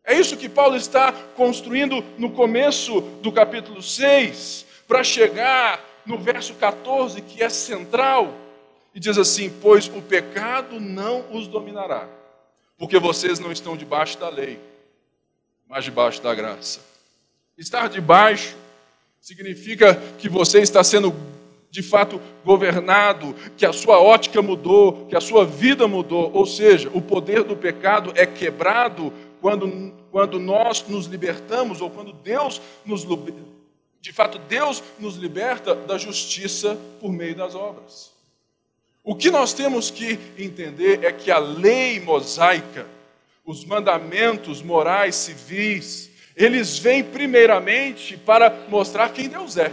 É 0.04 0.18
isso 0.18 0.38
que 0.38 0.48
Paulo 0.48 0.78
está 0.78 1.12
construindo 1.12 2.02
no 2.18 2.32
começo 2.32 3.02
do 3.22 3.32
capítulo 3.32 3.82
6, 3.82 4.66
para 4.88 5.04
chegar 5.04 5.84
no 6.06 6.18
verso 6.18 6.54
14, 6.54 7.22
que 7.22 7.44
é 7.44 7.50
central, 7.50 8.34
e 8.96 9.00
diz 9.00 9.18
assim: 9.18 9.50
Pois 9.62 9.88
o 9.88 10.02
pecado 10.02 10.80
não 10.80 11.26
os 11.34 11.48
dominará, 11.48 12.08
porque 12.78 12.98
vocês 12.98 13.38
não 13.38 13.52
estão 13.52 13.76
debaixo 13.76 14.18
da 14.18 14.30
lei, 14.30 14.60
mas 15.68 15.84
debaixo 15.84 16.22
da 16.22 16.34
graça. 16.34 16.80
Estar 17.58 17.90
debaixo 17.90 18.56
significa 19.20 19.96
que 20.18 20.30
você 20.30 20.62
está 20.62 20.84
sendo 20.84 21.14
de 21.70 21.84
fato 21.84 22.20
governado, 22.44 23.36
que 23.56 23.66
a 23.66 23.74
sua 23.74 24.02
ótica 24.02 24.42
mudou, 24.42 25.06
que 25.08 25.16
a 25.16 25.22
sua 25.22 25.46
vida 25.46 25.88
mudou, 25.88 26.32
ou 26.34 26.46
seja, 26.46 26.90
o 26.94 27.02
poder 27.02 27.44
do 27.44 27.56
pecado 27.56 28.12
é 28.16 28.26
quebrado 28.26 29.14
quando, 29.42 29.94
quando 30.12 30.40
nós 30.40 30.86
nos 30.88 31.06
libertamos, 31.06 31.82
ou 31.82 31.90
quando 31.90 32.14
Deus 32.14 32.62
nos 32.86 33.06
de 34.00 34.14
fato 34.14 34.40
Deus 34.40 34.82
nos 35.00 35.16
liberta 35.16 35.76
da 35.76 35.98
justiça 35.98 36.78
por 37.00 37.12
meio 37.12 37.36
das 37.36 37.56
obras. 37.56 38.12
O 39.04 39.16
que 39.16 39.30
nós 39.30 39.54
temos 39.54 39.90
que 39.90 40.20
entender 40.38 41.04
é 41.04 41.12
que 41.12 41.32
a 41.32 41.40
lei 41.40 42.00
mosaica, 42.00 42.86
os 43.46 43.66
mandamentos 43.66 44.62
morais 44.62 45.16
civis, 45.16 46.10
eles 46.36 46.78
vêm 46.78 47.04
primeiramente 47.04 48.16
para 48.18 48.50
mostrar 48.70 49.10
quem 49.10 49.28
Deus 49.28 49.58
é. 49.58 49.72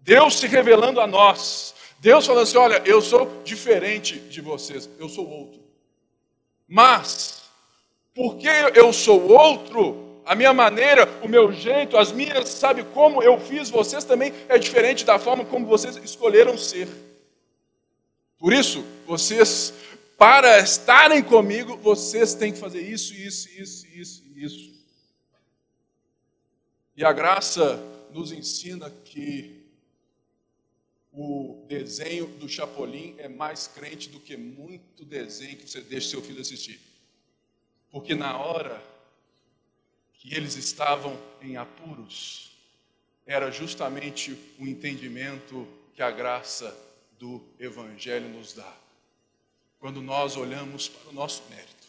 Deus 0.00 0.38
se 0.38 0.46
revelando 0.46 1.00
a 1.00 1.06
nós. 1.06 1.74
Deus 1.98 2.26
falando 2.26 2.42
assim: 2.42 2.56
olha, 2.56 2.82
eu 2.84 3.00
sou 3.02 3.42
diferente 3.44 4.18
de 4.18 4.40
vocês, 4.40 4.88
eu 4.98 5.08
sou 5.08 5.28
outro. 5.28 5.60
Mas 6.66 7.40
porque 8.14 8.48
eu 8.74 8.92
sou 8.92 9.30
outro, 9.30 10.20
a 10.24 10.34
minha 10.34 10.52
maneira, 10.52 11.08
o 11.22 11.28
meu 11.28 11.52
jeito, 11.52 11.96
as 11.96 12.12
minhas, 12.12 12.48
sabe 12.48 12.84
como 12.84 13.22
eu 13.22 13.38
fiz 13.38 13.70
vocês 13.70 14.04
também 14.04 14.32
é 14.48 14.58
diferente 14.58 15.04
da 15.04 15.18
forma 15.18 15.44
como 15.44 15.66
vocês 15.66 15.96
escolheram 15.96 16.58
ser. 16.58 16.88
Por 18.38 18.52
isso, 18.52 18.84
vocês, 19.06 19.72
para 20.16 20.58
estarem 20.58 21.22
comigo, 21.22 21.76
vocês 21.76 22.34
têm 22.34 22.52
que 22.52 22.58
fazer 22.58 22.80
isso, 22.80 23.14
isso, 23.14 23.48
isso, 23.58 23.86
isso, 23.94 24.22
isso. 24.34 24.70
E 26.96 27.04
a 27.04 27.12
graça 27.12 27.82
nos 28.10 28.32
ensina 28.32 28.90
que 29.04 29.59
o 31.12 31.64
desenho 31.68 32.26
do 32.26 32.48
Chapolin 32.48 33.14
é 33.18 33.28
mais 33.28 33.66
crente 33.66 34.08
do 34.08 34.20
que 34.20 34.36
muito 34.36 35.04
desenho 35.04 35.56
que 35.56 35.68
você 35.68 35.80
deixa 35.80 36.10
seu 36.10 36.22
filho 36.22 36.40
assistir. 36.40 36.80
Porque 37.90 38.14
na 38.14 38.38
hora 38.38 38.82
que 40.14 40.34
eles 40.34 40.54
estavam 40.54 41.18
em 41.40 41.56
apuros, 41.56 42.52
era 43.26 43.50
justamente 43.50 44.36
o 44.58 44.66
entendimento 44.66 45.66
que 45.94 46.02
a 46.02 46.10
graça 46.10 46.76
do 47.18 47.42
Evangelho 47.58 48.28
nos 48.28 48.52
dá. 48.52 48.76
Quando 49.78 50.00
nós 50.02 50.36
olhamos 50.36 50.88
para 50.88 51.10
o 51.10 51.12
nosso 51.12 51.42
mérito, 51.50 51.79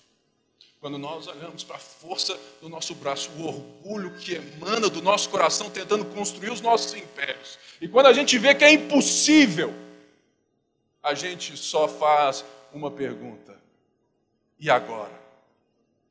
quando 0.81 0.97
nós 0.97 1.27
olhamos 1.27 1.63
para 1.63 1.77
a 1.77 1.79
força 1.79 2.37
do 2.59 2.67
nosso 2.67 2.93
braço, 2.95 3.29
o 3.37 3.47
orgulho 3.47 4.11
que 4.17 4.33
emana 4.35 4.89
do 4.89 5.01
nosso 5.01 5.29
coração 5.29 5.69
tentando 5.69 6.03
construir 6.03 6.49
os 6.49 6.59
nossos 6.59 6.93
impérios, 6.95 7.57
e 7.79 7.87
quando 7.87 8.07
a 8.07 8.13
gente 8.13 8.37
vê 8.37 8.53
que 8.53 8.65
é 8.65 8.73
impossível, 8.73 9.73
a 11.01 11.13
gente 11.13 11.55
só 11.55 11.87
faz 11.87 12.43
uma 12.73 12.91
pergunta: 12.91 13.55
e 14.59 14.69
agora? 14.69 15.21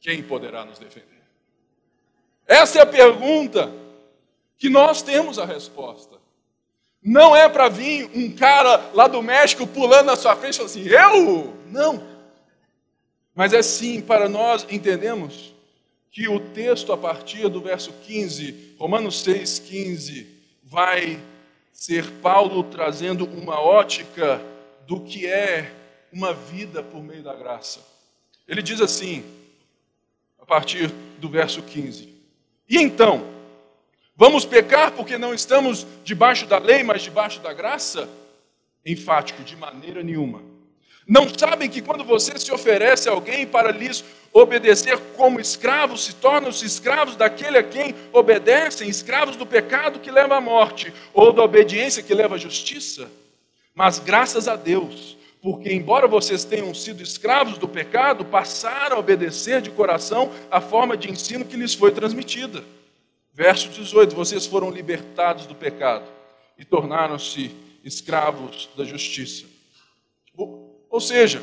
quem 0.01 0.23
poderá 0.23 0.65
nos 0.65 0.79
defender? 0.79 1.07
Essa 2.47 2.79
é 2.79 2.83
a 2.83 2.87
pergunta 2.87 3.71
que 4.57 4.69
nós 4.69 5.03
temos 5.03 5.39
a 5.39 5.45
resposta. 5.45 6.17
Não 7.03 7.37
é 7.37 7.49
para 7.49 7.69
vir 7.69 8.11
um 8.15 8.35
cara 8.35 8.91
lá 8.93 9.07
do 9.07 9.23
México 9.23 9.67
pulando 9.67 10.07
na 10.07 10.17
sua 10.17 10.35
frente 10.37 10.55
e 10.55 10.57
falar 10.57 10.69
assim, 10.69 10.87
eu? 10.87 11.55
Não. 11.67 12.10
Mas 13.41 13.55
é 13.55 13.63
sim 13.63 14.03
para 14.03 14.29
nós 14.29 14.67
entendemos 14.69 15.55
que 16.11 16.29
o 16.29 16.39
texto 16.39 16.93
a 16.93 16.99
partir 16.99 17.49
do 17.49 17.59
verso 17.59 17.91
15, 17.91 18.75
Romanos 18.79 19.23
6, 19.23 19.61
15, 19.61 20.27
vai 20.63 21.19
ser 21.73 22.05
Paulo 22.21 22.63
trazendo 22.65 23.25
uma 23.25 23.59
ótica 23.59 24.43
do 24.87 25.01
que 25.01 25.27
é 25.27 25.73
uma 26.13 26.35
vida 26.35 26.83
por 26.83 27.03
meio 27.03 27.23
da 27.23 27.35
graça. 27.35 27.81
Ele 28.47 28.61
diz 28.61 28.79
assim: 28.79 29.25
partir 30.47 30.89
do 31.19 31.31
verso 31.31 31.63
15. 31.63 32.15
E 32.69 32.77
então, 32.77 33.27
vamos 34.15 34.45
pecar 34.45 34.93
porque 34.93 35.17
não 35.17 35.33
estamos 35.33 35.87
debaixo 36.05 36.45
da 36.45 36.59
lei, 36.59 36.83
mas 36.83 37.01
debaixo 37.01 37.41
da 37.41 37.55
graça? 37.55 38.07
Enfático, 38.85 39.43
de 39.43 39.57
maneira 39.57 40.03
nenhuma. 40.03 40.50
Não 41.11 41.27
sabem 41.29 41.69
que 41.69 41.83
quando 41.83 42.05
você 42.05 42.39
se 42.39 42.53
oferece 42.53 43.09
a 43.09 43.13
alguém 43.13 43.45
para 43.45 43.73
lhes 43.73 44.05
obedecer 44.33 44.97
como 45.17 45.41
escravos, 45.41 46.05
se 46.05 46.15
tornam-se 46.15 46.65
escravos 46.65 47.17
daquele 47.17 47.59
a 47.59 47.65
quem 47.65 47.97
obedecem, 48.13 48.89
escravos 48.89 49.35
do 49.35 49.45
pecado 49.45 49.99
que 49.99 50.09
leva 50.09 50.37
à 50.37 50.41
morte, 50.41 50.95
ou 51.13 51.33
da 51.33 51.43
obediência 51.43 52.01
que 52.01 52.15
leva 52.15 52.37
à 52.37 52.39
justiça? 52.39 53.11
Mas 53.75 53.99
graças 53.99 54.47
a 54.47 54.55
Deus, 54.55 55.17
porque, 55.43 55.73
embora 55.73 56.07
vocês 56.07 56.45
tenham 56.45 56.73
sido 56.73 57.03
escravos 57.03 57.59
do 57.59 57.67
pecado, 57.67 58.25
passaram 58.25 58.95
a 58.95 59.01
obedecer 59.01 59.61
de 59.61 59.71
coração 59.71 60.31
a 60.49 60.61
forma 60.61 60.97
de 60.97 61.11
ensino 61.11 61.45
que 61.45 61.57
lhes 61.57 61.75
foi 61.75 61.91
transmitida. 61.91 62.63
Verso 63.35 63.69
18: 63.71 64.15
Vocês 64.15 64.47
foram 64.47 64.71
libertados 64.71 65.45
do 65.45 65.57
pecado 65.57 66.07
e 66.57 66.65
tornaram-se 66.65 67.51
escravos 67.83 68.69
da 68.77 68.85
justiça. 68.85 69.50
Ou 70.91 71.01
seja, 71.01 71.41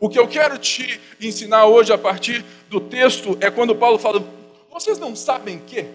o 0.00 0.08
que 0.08 0.18
eu 0.18 0.26
quero 0.26 0.58
te 0.58 1.00
ensinar 1.20 1.66
hoje 1.66 1.92
a 1.92 1.98
partir 1.98 2.44
do 2.68 2.80
texto 2.80 3.36
é 3.40 3.50
quando 3.50 3.76
Paulo 3.76 3.98
fala: 3.98 4.24
vocês 4.72 4.98
não 4.98 5.14
sabem 5.14 5.58
que? 5.58 5.86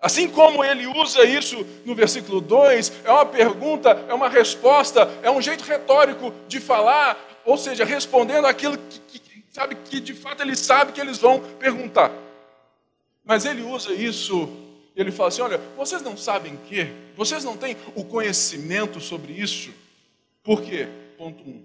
Assim 0.00 0.28
como 0.28 0.64
ele 0.64 0.86
usa 0.86 1.24
isso 1.24 1.66
no 1.84 1.94
versículo 1.94 2.40
2, 2.40 2.92
é 3.04 3.10
uma 3.10 3.26
pergunta, 3.26 3.90
é 4.08 4.14
uma 4.14 4.30
resposta, 4.30 5.10
é 5.22 5.30
um 5.30 5.42
jeito 5.42 5.62
retórico 5.62 6.32
de 6.48 6.58
falar, 6.58 7.18
ou 7.44 7.58
seja, 7.58 7.84
respondendo 7.84 8.46
aquilo 8.46 8.78
que, 8.78 9.18
que, 9.18 9.44
sabe, 9.50 9.74
que 9.74 10.00
de 10.00 10.14
fato 10.14 10.42
ele 10.42 10.56
sabe 10.56 10.92
que 10.92 11.00
eles 11.00 11.18
vão 11.18 11.40
perguntar. 11.58 12.10
Mas 13.22 13.44
ele 13.44 13.60
usa 13.60 13.92
isso, 13.92 14.48
ele 14.96 15.12
fala 15.12 15.28
assim: 15.28 15.42
olha, 15.42 15.60
vocês 15.76 16.00
não 16.00 16.16
sabem 16.16 16.58
que? 16.66 16.88
Vocês 17.14 17.44
não 17.44 17.56
têm 17.56 17.76
o 17.94 18.02
conhecimento 18.02 19.00
sobre 19.00 19.34
isso? 19.34 19.70
Por 20.42 20.62
quê? 20.62 20.88
Ponto 21.20 21.44
1. 21.46 21.62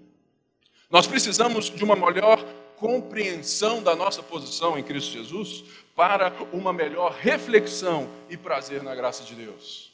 Nós 0.90 1.06
precisamos 1.06 1.70
de 1.70 1.82
uma 1.82 1.96
melhor 1.96 2.44
compreensão 2.76 3.82
da 3.82 3.96
nossa 3.96 4.22
posição 4.22 4.78
em 4.78 4.82
Cristo 4.82 5.12
Jesus 5.12 5.64
para 5.94 6.30
uma 6.52 6.74
melhor 6.74 7.12
reflexão 7.14 8.06
e 8.28 8.36
prazer 8.36 8.82
na 8.82 8.94
graça 8.94 9.24
de 9.24 9.34
Deus. 9.34 9.90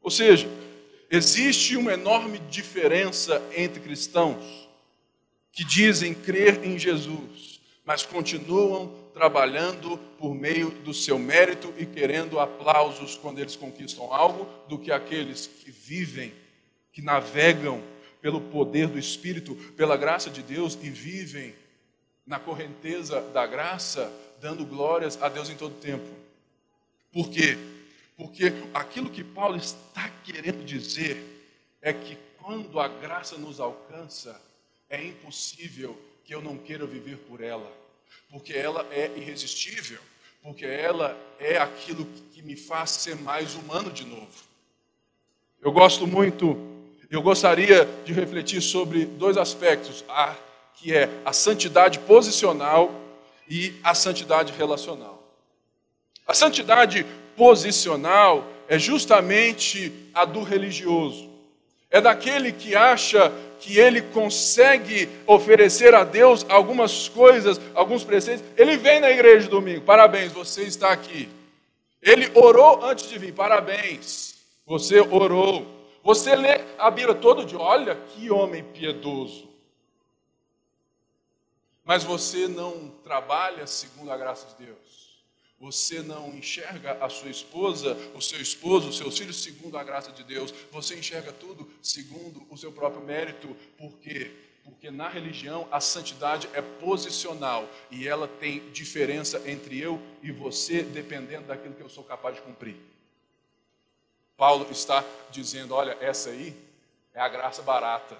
Ou 0.00 0.10
seja, 0.10 0.48
existe 1.10 1.76
uma 1.76 1.92
enorme 1.92 2.38
diferença 2.50 3.42
entre 3.54 3.78
cristãos 3.78 4.66
que 5.52 5.62
dizem 5.62 6.14
crer 6.14 6.64
em 6.64 6.78
Jesus, 6.78 7.60
mas 7.84 8.06
continuam 8.06 8.90
trabalhando 9.12 9.98
por 10.18 10.34
meio 10.34 10.70
do 10.70 10.94
seu 10.94 11.18
mérito 11.18 11.74
e 11.76 11.84
querendo 11.84 12.40
aplausos 12.40 13.16
quando 13.16 13.38
eles 13.38 13.54
conquistam 13.54 14.10
algo, 14.14 14.48
do 14.66 14.78
que 14.78 14.90
aqueles 14.90 15.46
que 15.46 15.70
vivem, 15.70 16.32
que 16.90 17.02
navegam 17.02 17.82
pelo 18.26 18.40
poder 18.40 18.88
do 18.88 18.98
Espírito, 18.98 19.54
pela 19.76 19.96
graça 19.96 20.28
de 20.28 20.42
Deus 20.42 20.76
e 20.82 20.90
vivem 20.90 21.54
na 22.26 22.40
correnteza 22.40 23.20
da 23.20 23.46
graça, 23.46 24.12
dando 24.40 24.66
glórias 24.66 25.22
a 25.22 25.28
Deus 25.28 25.48
em 25.48 25.54
todo 25.54 25.76
tempo. 25.76 26.12
Por 27.12 27.30
quê? 27.30 27.56
Porque 28.16 28.52
aquilo 28.74 29.10
que 29.10 29.22
Paulo 29.22 29.56
está 29.56 30.10
querendo 30.24 30.64
dizer 30.64 31.22
é 31.80 31.92
que 31.92 32.18
quando 32.40 32.80
a 32.80 32.88
graça 32.88 33.38
nos 33.38 33.60
alcança, 33.60 34.42
é 34.90 35.00
impossível 35.04 35.96
que 36.24 36.34
eu 36.34 36.42
não 36.42 36.58
queira 36.58 36.84
viver 36.84 37.18
por 37.28 37.40
ela, 37.40 37.72
porque 38.28 38.52
ela 38.52 38.84
é 38.90 39.06
irresistível, 39.16 40.00
porque 40.42 40.66
ela 40.66 41.16
é 41.38 41.58
aquilo 41.58 42.04
que 42.32 42.42
me 42.42 42.56
faz 42.56 42.90
ser 42.90 43.14
mais 43.14 43.54
humano 43.54 43.92
de 43.92 44.04
novo. 44.04 44.44
Eu 45.62 45.70
gosto 45.70 46.08
muito, 46.08 46.75
eu 47.10 47.22
gostaria 47.22 47.88
de 48.04 48.12
refletir 48.12 48.60
sobre 48.60 49.04
dois 49.04 49.36
aspectos, 49.36 50.04
a, 50.08 50.34
que 50.74 50.94
é 50.94 51.08
a 51.24 51.32
santidade 51.32 51.98
posicional 52.00 52.92
e 53.48 53.74
a 53.82 53.94
santidade 53.94 54.52
relacional. 54.52 55.22
A 56.26 56.34
santidade 56.34 57.06
posicional 57.36 58.46
é 58.68 58.78
justamente 58.78 59.92
a 60.12 60.24
do 60.24 60.42
religioso. 60.42 61.30
É 61.90 62.00
daquele 62.00 62.50
que 62.50 62.74
acha 62.74 63.32
que 63.60 63.78
ele 63.78 64.02
consegue 64.02 65.08
oferecer 65.26 65.94
a 65.94 66.04
Deus 66.04 66.44
algumas 66.48 67.08
coisas, 67.08 67.60
alguns 67.74 68.04
presentes. 68.04 68.44
Ele 68.56 68.76
vem 68.76 69.00
na 69.00 69.10
igreja 69.10 69.48
domingo, 69.48 69.82
parabéns, 69.82 70.32
você 70.32 70.62
está 70.62 70.90
aqui. 70.90 71.28
Ele 72.02 72.30
orou 72.34 72.84
antes 72.84 73.08
de 73.08 73.18
vir, 73.18 73.32
parabéns, 73.32 74.34
você 74.66 75.00
orou. 75.00 75.74
Você 76.06 76.34
lê 76.34 76.64
a 76.78 76.90
Bíblia 76.90 77.14
todo 77.14 77.44
dia, 77.44 77.58
olha 77.58 77.94
que 77.94 78.30
homem 78.30 78.64
piedoso 78.64 79.46
mas 81.86 82.02
você 82.02 82.48
não 82.48 82.90
trabalha 83.04 83.64
segundo 83.64 84.10
a 84.10 84.16
graça 84.16 84.48
de 84.48 84.66
Deus. 84.66 85.22
Você 85.60 86.02
não 86.02 86.34
enxerga 86.34 86.98
a 87.02 87.08
sua 87.08 87.30
esposa, 87.30 87.96
o 88.12 88.20
seu 88.20 88.40
esposo, 88.40 88.88
os 88.88 88.98
seus 88.98 89.16
filhos 89.16 89.40
segundo 89.40 89.78
a 89.78 89.84
graça 89.84 90.10
de 90.10 90.24
Deus. 90.24 90.52
Você 90.72 90.96
enxerga 90.96 91.32
tudo 91.32 91.70
segundo 91.80 92.44
o 92.50 92.58
seu 92.58 92.72
próprio 92.72 93.04
mérito. 93.04 93.56
Por 93.78 93.92
quê? 93.98 94.32
Porque 94.64 94.90
na 94.90 95.08
religião 95.08 95.68
a 95.70 95.80
santidade 95.80 96.48
é 96.52 96.60
posicional 96.60 97.68
e 97.88 98.08
ela 98.08 98.26
tem 98.26 98.68
diferença 98.72 99.40
entre 99.48 99.80
eu 99.80 100.02
e 100.24 100.32
você, 100.32 100.82
dependendo 100.82 101.46
daquilo 101.46 101.74
que 101.74 101.82
eu 101.82 101.88
sou 101.88 102.02
capaz 102.02 102.34
de 102.34 102.42
cumprir. 102.42 102.76
Paulo 104.36 104.66
está 104.70 105.04
dizendo: 105.30 105.74
olha, 105.74 105.96
essa 106.00 106.30
aí 106.30 106.54
é 107.14 107.20
a 107.20 107.28
graça 107.28 107.62
barata. 107.62 108.16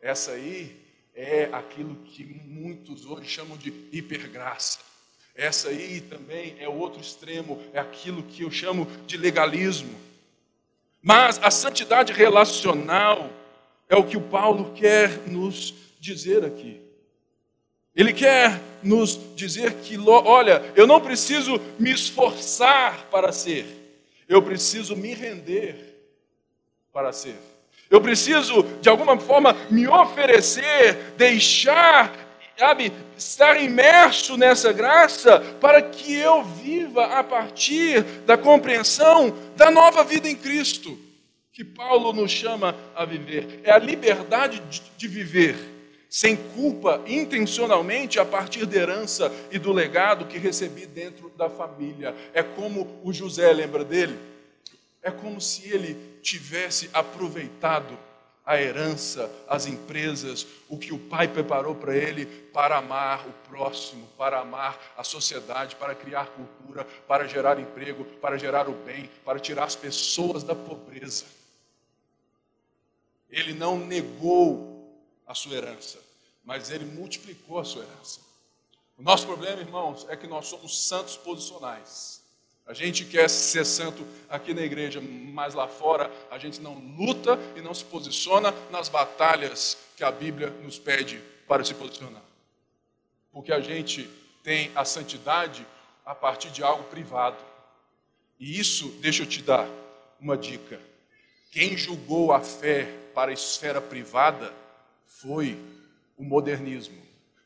Essa 0.00 0.32
aí 0.32 0.76
é 1.14 1.48
aquilo 1.52 1.94
que 2.06 2.24
muitos 2.24 3.06
hoje 3.06 3.28
chamam 3.28 3.56
de 3.56 3.68
hipergraça. 3.92 4.80
Essa 5.34 5.68
aí 5.68 6.00
também 6.00 6.56
é 6.58 6.68
o 6.68 6.74
outro 6.74 7.00
extremo, 7.00 7.62
é 7.72 7.78
aquilo 7.78 8.22
que 8.22 8.42
eu 8.42 8.50
chamo 8.50 8.86
de 9.06 9.16
legalismo. 9.16 9.98
Mas 11.00 11.40
a 11.42 11.50
santidade 11.50 12.12
relacional 12.12 13.30
é 13.88 13.96
o 13.96 14.04
que 14.04 14.16
o 14.16 14.20
Paulo 14.20 14.72
quer 14.74 15.26
nos 15.28 15.74
dizer 15.98 16.44
aqui. 16.44 16.80
Ele 17.94 18.12
quer 18.12 18.60
nos 18.82 19.18
dizer 19.34 19.74
que, 19.74 19.98
olha, 19.98 20.72
eu 20.74 20.86
não 20.86 21.00
preciso 21.00 21.60
me 21.78 21.90
esforçar 21.90 23.06
para 23.10 23.32
ser, 23.32 23.66
eu 24.28 24.42
preciso 24.42 24.96
me 24.96 25.14
render 25.14 25.92
para 26.92 27.12
ser. 27.12 27.36
Eu 27.90 28.00
preciso, 28.00 28.62
de 28.80 28.88
alguma 28.88 29.18
forma, 29.18 29.54
me 29.70 29.86
oferecer, 29.86 31.14
deixar, 31.16 32.10
sabe, 32.56 32.92
estar 33.16 33.62
imerso 33.62 34.36
nessa 34.36 34.72
graça 34.72 35.40
para 35.60 35.82
que 35.82 36.14
eu 36.14 36.42
viva 36.42 37.04
a 37.18 37.22
partir 37.22 38.02
da 38.24 38.38
compreensão 38.38 39.36
da 39.56 39.70
nova 39.70 40.02
vida 40.04 40.28
em 40.28 40.36
Cristo, 40.36 40.98
que 41.52 41.62
Paulo 41.62 42.12
nos 42.12 42.30
chama 42.30 42.74
a 42.94 43.04
viver. 43.04 43.60
É 43.62 43.72
a 43.72 43.78
liberdade 43.78 44.62
de 44.96 45.08
viver 45.08 45.71
sem 46.12 46.36
culpa, 46.36 47.02
intencionalmente, 47.06 48.20
a 48.20 48.24
partir 48.26 48.66
da 48.66 48.76
herança 48.76 49.32
e 49.50 49.58
do 49.58 49.72
legado 49.72 50.26
que 50.26 50.36
recebi 50.36 50.84
dentro 50.84 51.30
da 51.30 51.48
família. 51.48 52.14
É 52.34 52.42
como 52.42 53.00
o 53.02 53.14
José, 53.14 53.50
lembra 53.50 53.82
dele? 53.82 54.18
É 55.02 55.10
como 55.10 55.40
se 55.40 55.66
ele 55.70 55.96
tivesse 56.20 56.90
aproveitado 56.92 57.98
a 58.44 58.60
herança, 58.60 59.30
as 59.48 59.66
empresas, 59.66 60.46
o 60.68 60.76
que 60.76 60.92
o 60.92 60.98
pai 60.98 61.28
preparou 61.28 61.74
para 61.74 61.96
ele 61.96 62.26
para 62.26 62.76
amar 62.76 63.26
o 63.26 63.32
próximo, 63.48 64.06
para 64.18 64.38
amar 64.38 64.92
a 64.98 65.02
sociedade, 65.02 65.76
para 65.76 65.94
criar 65.94 66.26
cultura, 66.26 66.86
para 67.08 67.26
gerar 67.26 67.58
emprego, 67.58 68.04
para 68.04 68.36
gerar 68.36 68.68
o 68.68 68.74
bem, 68.74 69.08
para 69.24 69.40
tirar 69.40 69.64
as 69.64 69.76
pessoas 69.76 70.42
da 70.42 70.54
pobreza. 70.54 71.24
Ele 73.30 73.54
não 73.54 73.78
negou 73.78 74.72
a 75.26 75.34
sua 75.34 75.54
herança, 75.54 75.98
mas 76.44 76.70
ele 76.70 76.84
multiplicou 76.84 77.58
a 77.58 77.64
sua 77.64 77.84
herança. 77.84 78.20
O 78.98 79.02
nosso 79.02 79.26
problema, 79.26 79.60
irmãos, 79.60 80.06
é 80.08 80.16
que 80.16 80.26
nós 80.26 80.46
somos 80.46 80.86
santos 80.86 81.16
posicionais. 81.16 82.22
A 82.66 82.72
gente 82.72 83.04
quer 83.04 83.28
ser 83.28 83.64
santo 83.64 84.06
aqui 84.28 84.54
na 84.54 84.62
igreja, 84.62 85.00
mas 85.00 85.54
lá 85.54 85.66
fora 85.66 86.10
a 86.30 86.38
gente 86.38 86.60
não 86.60 86.74
luta 86.96 87.38
e 87.56 87.60
não 87.60 87.74
se 87.74 87.84
posiciona 87.84 88.54
nas 88.70 88.88
batalhas 88.88 89.76
que 89.96 90.04
a 90.04 90.12
Bíblia 90.12 90.50
nos 90.62 90.78
pede 90.78 91.20
para 91.48 91.64
se 91.64 91.74
posicionar. 91.74 92.22
Porque 93.32 93.52
a 93.52 93.60
gente 93.60 94.08
tem 94.42 94.70
a 94.74 94.84
santidade 94.84 95.66
a 96.04 96.14
partir 96.14 96.50
de 96.50 96.62
algo 96.62 96.84
privado. 96.84 97.42
E 98.38 98.58
isso, 98.58 98.88
deixa 99.00 99.22
eu 99.22 99.26
te 99.26 99.42
dar 99.42 99.68
uma 100.20 100.36
dica. 100.36 100.80
Quem 101.50 101.76
julgou 101.76 102.32
a 102.32 102.40
fé 102.40 102.84
para 103.14 103.30
a 103.30 103.34
esfera 103.34 103.80
privada 103.80 104.52
foi 105.06 105.58
o 106.22 106.24
modernismo, 106.24 107.02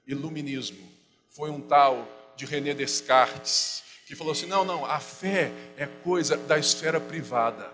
iluminismo, 0.07 0.87
foi 1.31 1.49
um 1.49 1.63
tal 1.63 2.07
de 2.37 2.45
René 2.45 2.75
Descartes, 2.75 3.83
que 4.07 4.15
falou 4.15 4.33
assim: 4.33 4.45
não, 4.45 4.67
não, 4.67 4.85
a 4.85 5.01
fé 5.01 5.51
é 5.79 5.87
coisa 5.87 6.37
da 6.37 6.59
esfera 6.59 7.01
privada, 7.01 7.73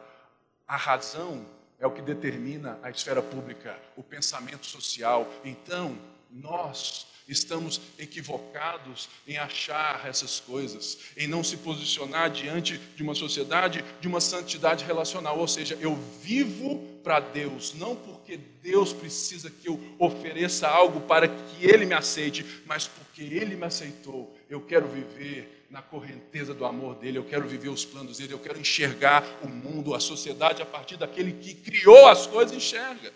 a 0.67 0.77
razão 0.77 1.45
é 1.81 1.87
o 1.87 1.91
que 1.91 2.01
determina 2.01 2.79
a 2.85 2.89
esfera 2.89 3.21
pública, 3.21 3.77
o 3.97 4.03
pensamento 4.05 4.65
social. 4.65 5.29
Então, 5.45 5.99
nós 6.31 7.09
estamos 7.33 7.81
equivocados 7.99 9.09
em 9.27 9.37
achar 9.37 10.07
essas 10.07 10.39
coisas, 10.39 10.99
em 11.17 11.27
não 11.27 11.43
se 11.43 11.57
posicionar 11.57 12.31
diante 12.31 12.79
de 12.95 13.03
uma 13.03 13.15
sociedade 13.15 13.85
de 14.01 14.09
uma 14.09 14.21
santidade 14.21 14.85
relacional, 14.85 15.39
ou 15.39 15.49
seja, 15.49 15.77
eu 15.81 15.99
vivo 16.23 16.79
para 17.03 17.19
Deus, 17.19 17.75
não 17.75 17.97
porque 17.97 18.39
Deus 18.63 18.93
precisa 18.93 19.51
que 19.51 19.69
eu 19.69 19.81
ofereça 19.99 20.69
algo 20.69 21.01
para 21.01 21.27
que 21.29 21.67
Ele 21.67 21.85
me 21.85 21.95
aceite, 21.95 22.45
mas 22.65 22.87
porque 22.87 23.23
Ele 23.23 23.57
me 23.57 23.65
aceitou. 23.65 24.37
Eu 24.49 24.61
quero 24.61 24.87
viver 24.87 25.67
na 25.69 25.81
correnteza 25.81 26.53
do 26.53 26.65
amor 26.65 26.97
dele, 26.97 27.19
eu 27.19 27.25
quero 27.25 27.49
viver 27.49 27.71
os 27.71 27.85
planos 27.85 28.19
dele, 28.19 28.35
eu 28.35 28.39
quero 28.39 28.61
enxergar 28.61 29.25
o 29.43 29.49
mundo, 29.49 29.95
a 29.95 30.01
sociedade 30.01 30.61
a 30.61 30.67
partir 30.67 30.99
daquele 30.99 31.33
que 31.33 31.55
criou 31.55 32.07
as 32.07 32.27
coisas, 32.27 32.55
enxerga. 32.55 33.13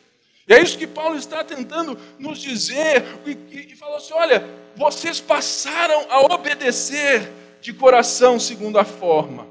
E 0.47 0.55
é 0.55 0.63
isso 0.63 0.79
que 0.79 0.87
Paulo 0.87 1.17
está 1.17 1.43
tentando 1.43 1.99
nos 2.19 2.39
dizer, 2.39 3.03
e, 3.27 3.73
e 3.73 3.77
falou 3.77 3.97
assim: 3.97 4.15
olha, 4.15 4.45
vocês 4.77 5.21
passaram 5.21 6.07
a 6.11 6.21
obedecer 6.21 7.33
de 7.61 7.73
coração 7.73 8.39
segundo 8.39 8.79
a 8.79 8.85
forma. 8.85 9.47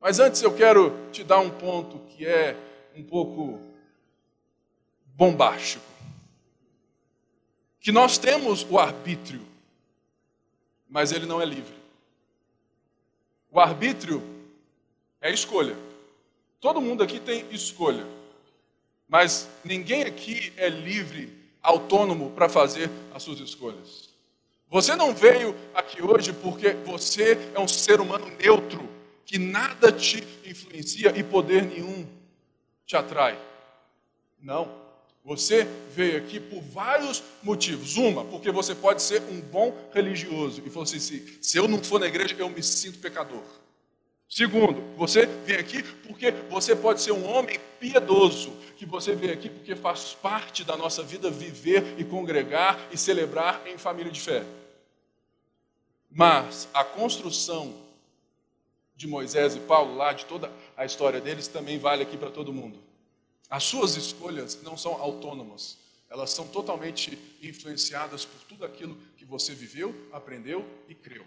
Mas 0.00 0.18
antes 0.18 0.40
eu 0.42 0.54
quero 0.54 0.94
te 1.12 1.22
dar 1.22 1.38
um 1.38 1.50
ponto 1.50 1.98
que 2.10 2.26
é 2.26 2.56
um 2.96 3.02
pouco 3.02 3.60
bombástico. 5.14 5.84
Que 7.80 7.92
nós 7.92 8.16
temos 8.16 8.66
o 8.70 8.78
arbítrio, 8.78 9.42
mas 10.88 11.12
ele 11.12 11.26
não 11.26 11.40
é 11.40 11.44
livre. 11.44 11.74
O 13.50 13.60
arbítrio 13.60 14.22
é 15.20 15.30
escolha. 15.30 15.76
Todo 16.60 16.80
mundo 16.80 17.02
aqui 17.02 17.20
tem 17.20 17.46
escolha. 17.50 18.06
Mas 19.08 19.48
ninguém 19.64 20.02
aqui 20.04 20.52
é 20.56 20.68
livre, 20.68 21.32
autônomo 21.62 22.30
para 22.30 22.48
fazer 22.48 22.90
as 23.14 23.22
suas 23.22 23.40
escolhas. 23.40 24.10
Você 24.68 24.96
não 24.96 25.14
veio 25.14 25.54
aqui 25.74 26.02
hoje 26.02 26.32
porque 26.32 26.70
você 26.70 27.38
é 27.54 27.60
um 27.60 27.68
ser 27.68 28.00
humano 28.00 28.26
neutro, 28.38 28.88
que 29.24 29.38
nada 29.38 29.92
te 29.92 30.26
influencia 30.44 31.12
e 31.16 31.22
poder 31.22 31.64
nenhum 31.64 32.06
te 32.86 32.96
atrai. 32.96 33.38
Não. 34.40 34.82
Você 35.24 35.66
veio 35.90 36.18
aqui 36.18 36.38
por 36.38 36.60
vários 36.60 37.22
motivos. 37.42 37.96
Uma, 37.96 38.24
porque 38.24 38.50
você 38.50 38.74
pode 38.74 39.00
ser 39.00 39.22
um 39.22 39.40
bom 39.40 39.74
religioso 39.92 40.62
e 40.66 40.68
falou 40.68 40.82
assim: 40.82 41.00
se 41.40 41.56
eu 41.56 41.66
não 41.66 41.82
for 41.82 41.98
na 41.98 42.06
igreja, 42.06 42.36
eu 42.38 42.50
me 42.50 42.62
sinto 42.62 42.98
pecador. 42.98 43.42
Segundo, 44.34 44.80
você 44.96 45.26
vem 45.26 45.54
aqui 45.58 45.80
porque 45.80 46.32
você 46.50 46.74
pode 46.74 47.00
ser 47.00 47.12
um 47.12 47.24
homem 47.24 47.56
piedoso, 47.78 48.50
que 48.76 48.84
você 48.84 49.14
vem 49.14 49.30
aqui 49.30 49.48
porque 49.48 49.76
faz 49.76 50.12
parte 50.12 50.64
da 50.64 50.76
nossa 50.76 51.04
vida 51.04 51.30
viver 51.30 51.94
e 52.00 52.04
congregar 52.04 52.88
e 52.90 52.98
celebrar 52.98 53.64
em 53.64 53.78
família 53.78 54.10
de 54.10 54.20
fé. 54.20 54.44
Mas 56.10 56.68
a 56.74 56.82
construção 56.82 57.80
de 58.96 59.06
Moisés 59.06 59.54
e 59.54 59.60
Paulo, 59.60 59.94
lá 59.94 60.12
de 60.12 60.26
toda 60.26 60.50
a 60.76 60.84
história 60.84 61.20
deles, 61.20 61.46
também 61.46 61.78
vale 61.78 62.02
aqui 62.02 62.16
para 62.16 62.32
todo 62.32 62.52
mundo. 62.52 62.82
As 63.48 63.62
suas 63.62 63.94
escolhas 63.94 64.60
não 64.64 64.76
são 64.76 64.94
autônomas, 64.94 65.78
elas 66.10 66.30
são 66.30 66.48
totalmente 66.48 67.16
influenciadas 67.40 68.24
por 68.24 68.40
tudo 68.48 68.64
aquilo 68.64 68.96
que 69.16 69.24
você 69.24 69.54
viveu, 69.54 69.94
aprendeu 70.12 70.68
e 70.88 70.94
creu. 70.96 71.24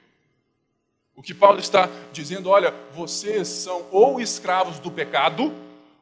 O 1.17 1.23
que 1.23 1.33
Paulo 1.33 1.59
está 1.59 1.89
dizendo, 2.13 2.47
olha, 2.51 2.71
vocês 2.93 3.47
são 3.47 3.87
ou 3.91 4.21
escravos 4.21 4.77
do 4.77 4.91
pecado 4.91 5.51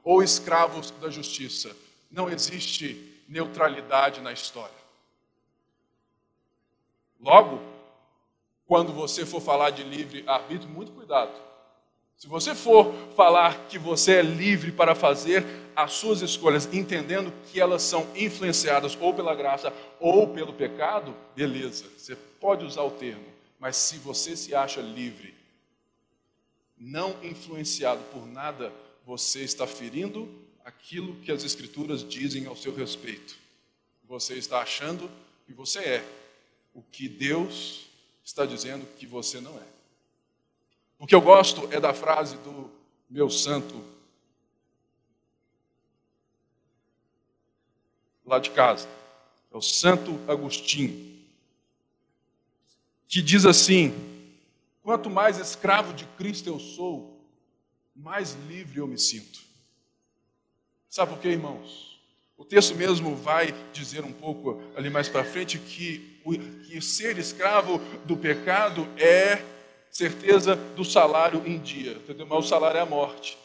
ou 0.03 0.21
escravos 0.21 0.91
da 0.91 1.09
justiça. 1.09 1.73
Não 2.11 2.29
existe 2.29 3.23
neutralidade 3.25 4.19
na 4.19 4.33
história. 4.33 4.75
Logo, 7.17 7.61
quando 8.67 8.91
você 8.91 9.25
for 9.25 9.39
falar 9.39 9.69
de 9.69 9.83
livre 9.83 10.25
arbítrio, 10.27 10.69
muito 10.69 10.91
cuidado. 10.91 11.31
Se 12.17 12.27
você 12.27 12.53
for 12.53 12.93
falar 13.15 13.67
que 13.69 13.79
você 13.79 14.15
é 14.15 14.21
livre 14.21 14.73
para 14.73 14.93
fazer 14.93 15.45
as 15.73 15.93
suas 15.93 16.21
escolhas, 16.21 16.67
entendendo 16.73 17.31
que 17.49 17.61
elas 17.61 17.83
são 17.83 18.05
influenciadas 18.15 18.97
ou 18.99 19.13
pela 19.13 19.33
graça 19.33 19.71
ou 19.97 20.27
pelo 20.27 20.51
pecado, 20.51 21.15
beleza, 21.33 21.85
você 21.97 22.15
pode 22.15 22.65
usar 22.65 22.83
o 22.83 22.91
termo. 22.91 23.34
Mas 23.65 23.77
se 23.77 23.97
você 23.97 24.37
se 24.37 24.53
acha 24.53 24.79
livre, 24.79 25.33
não 26.77 27.17
influenciado 27.23 28.03
por 28.11 28.27
nada, 28.27 28.71
você 29.03 29.41
está 29.41 29.65
ferindo 29.65 30.31
aquilo 30.63 31.15
que 31.21 31.31
as 31.31 31.43
Escrituras 31.43 32.07
dizem 32.07 32.45
ao 32.45 32.55
seu 32.55 32.75
respeito. 32.75 33.35
Você 34.03 34.35
está 34.35 34.59
achando 34.59 35.09
que 35.47 35.51
você 35.51 35.79
é 35.79 36.05
o 36.75 36.83
que 36.83 37.09
Deus 37.09 37.87
está 38.23 38.45
dizendo 38.45 38.85
que 38.99 39.07
você 39.07 39.41
não 39.41 39.57
é. 39.57 39.67
O 40.99 41.07
que 41.07 41.15
eu 41.15 41.21
gosto 41.21 41.67
é 41.73 41.79
da 41.79 41.91
frase 41.91 42.37
do 42.37 42.69
meu 43.09 43.31
santo 43.31 43.83
lá 48.23 48.37
de 48.37 48.51
casa, 48.51 48.87
é 49.51 49.57
o 49.57 49.61
Santo 49.61 50.19
Agostinho 50.27 51.14
que 53.07 53.21
diz 53.21 53.45
assim: 53.45 53.93
quanto 54.81 55.09
mais 55.09 55.39
escravo 55.39 55.93
de 55.93 56.05
Cristo 56.17 56.47
eu 56.49 56.59
sou, 56.59 57.19
mais 57.95 58.37
livre 58.47 58.79
eu 58.79 58.87
me 58.87 58.97
sinto. 58.97 59.39
Sabe 60.89 61.11
por 61.13 61.19
quê, 61.19 61.29
irmãos? 61.29 61.99
O 62.37 62.43
texto 62.43 62.75
mesmo 62.75 63.15
vai 63.15 63.53
dizer 63.71 64.03
um 64.03 64.11
pouco 64.11 64.61
ali 64.75 64.89
mais 64.89 65.07
para 65.07 65.23
frente 65.23 65.57
que, 65.57 66.21
que 66.67 66.81
ser 66.81 67.17
escravo 67.17 67.79
do 68.05 68.17
pecado 68.17 68.87
é 68.97 69.43
certeza 69.89 70.55
do 70.55 70.83
salário 70.83 71.41
em 71.45 71.57
dia, 71.57 71.93
entendeu? 71.93 72.25
mas 72.25 72.45
o 72.45 72.47
salário 72.47 72.77
é 72.77 72.81
a 72.81 72.85
morte. 72.85 73.37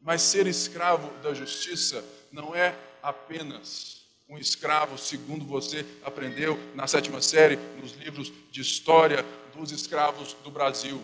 Mas 0.00 0.22
ser 0.22 0.48
escravo 0.48 1.08
da 1.22 1.32
justiça 1.32 2.04
não 2.32 2.54
é 2.54 2.76
apenas 3.00 4.01
um 4.32 4.38
escravo, 4.38 4.96
segundo 4.96 5.44
você 5.44 5.84
aprendeu 6.02 6.58
na 6.74 6.86
sétima 6.86 7.20
série, 7.20 7.58
nos 7.78 7.92
livros 7.92 8.32
de 8.50 8.62
história 8.62 9.22
dos 9.54 9.70
escravos 9.70 10.34
do 10.42 10.50
Brasil. 10.50 11.02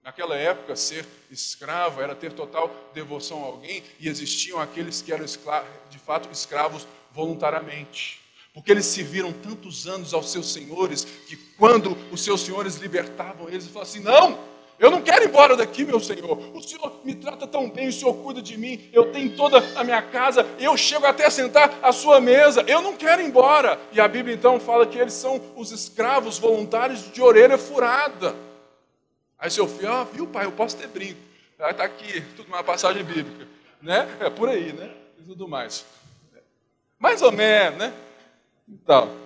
Naquela 0.00 0.36
época, 0.36 0.76
ser 0.76 1.04
escravo 1.28 2.00
era 2.00 2.14
ter 2.14 2.32
total 2.32 2.72
devoção 2.94 3.42
a 3.42 3.46
alguém 3.46 3.82
e 3.98 4.08
existiam 4.08 4.60
aqueles 4.60 5.02
que 5.02 5.12
eram 5.12 5.26
de 5.90 5.98
fato 5.98 6.30
escravos 6.30 6.86
voluntariamente. 7.12 8.20
Porque 8.54 8.70
eles 8.70 8.86
serviram 8.86 9.32
tantos 9.32 9.88
anos 9.88 10.14
aos 10.14 10.30
seus 10.30 10.52
senhores 10.52 11.04
que 11.04 11.36
quando 11.58 11.96
os 12.12 12.22
seus 12.22 12.42
senhores 12.42 12.76
libertavam 12.76 13.48
eles, 13.48 13.64
eles 13.64 13.72
falavam 13.72 13.90
assim: 13.90 14.00
não, 14.00 14.38
eu 14.82 14.90
não 14.90 15.00
quero 15.00 15.22
ir 15.24 15.28
embora 15.28 15.56
daqui, 15.56 15.84
meu 15.84 16.00
Senhor. 16.00 16.36
O 16.52 16.60
Senhor 16.60 16.92
me 17.04 17.14
trata 17.14 17.46
tão 17.46 17.70
bem, 17.70 17.86
o 17.86 17.92
Senhor 17.92 18.12
cuida 18.14 18.42
de 18.42 18.58
mim. 18.58 18.90
Eu 18.92 19.12
tenho 19.12 19.36
toda 19.36 19.62
a 19.76 19.84
minha 19.84 20.02
casa, 20.02 20.44
eu 20.58 20.76
chego 20.76 21.06
até 21.06 21.24
a 21.24 21.30
sentar 21.30 21.78
à 21.80 21.92
sua 21.92 22.20
mesa. 22.20 22.64
Eu 22.66 22.82
não 22.82 22.96
quero 22.96 23.22
ir 23.22 23.26
embora. 23.26 23.78
E 23.92 24.00
a 24.00 24.08
Bíblia 24.08 24.34
então 24.34 24.58
fala 24.58 24.84
que 24.84 24.98
eles 24.98 25.14
são 25.14 25.40
os 25.54 25.70
escravos 25.70 26.36
voluntários 26.36 27.12
de 27.12 27.22
orelha 27.22 27.56
furada. 27.56 28.34
Aí 29.38 29.52
seu 29.52 29.68
filho, 29.68 29.88
ah, 29.92 30.02
viu, 30.02 30.26
pai, 30.26 30.46
eu 30.46 30.52
posso 30.52 30.76
ter 30.76 30.88
brinco. 30.88 31.20
Aí 31.60 31.70
está 31.70 31.84
aqui, 31.84 32.20
tudo 32.34 32.48
uma 32.48 32.64
passagem 32.64 33.04
bíblica. 33.04 33.46
Né? 33.80 34.08
É 34.18 34.28
por 34.30 34.48
aí, 34.48 34.72
né? 34.72 34.90
E 35.20 35.22
tudo 35.22 35.46
mais. 35.46 35.86
Mais 36.98 37.22
ou 37.22 37.30
menos, 37.30 37.78
né? 37.78 37.94
Então, 38.68 39.16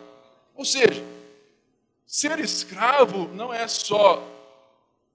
ou 0.55 0.67
seja, 0.67 1.03
ser 2.07 2.39
escravo 2.41 3.31
não 3.33 3.55
é 3.55 3.67
só 3.67 4.36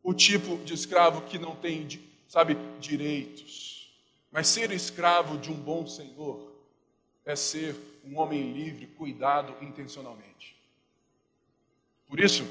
o 0.04 0.14
tipo 0.14 0.58
de 0.64 0.74
escravo 0.74 1.22
que 1.22 1.38
não 1.38 1.56
tem, 1.56 1.88
sabe, 2.28 2.58
direitos. 2.80 3.92
Mas 4.32 4.48
ser 4.48 4.72
escravo 4.72 5.38
de 5.38 5.52
um 5.52 5.56
bom 5.56 5.86
senhor 5.86 6.52
é 7.26 7.36
ser 7.36 7.76
um 8.04 8.18
homem 8.20 8.52
livre, 8.52 8.88
cuidado 8.88 9.54
intencionalmente. 9.62 10.56
Por 12.08 12.20
isso, 12.20 12.46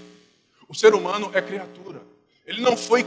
o 0.69 0.75
ser 0.75 0.95
humano 0.95 1.31
é 1.35 1.43
criatura. 1.43 2.03
Ele 2.47 2.61
não 2.61 2.77
foi 2.77 3.05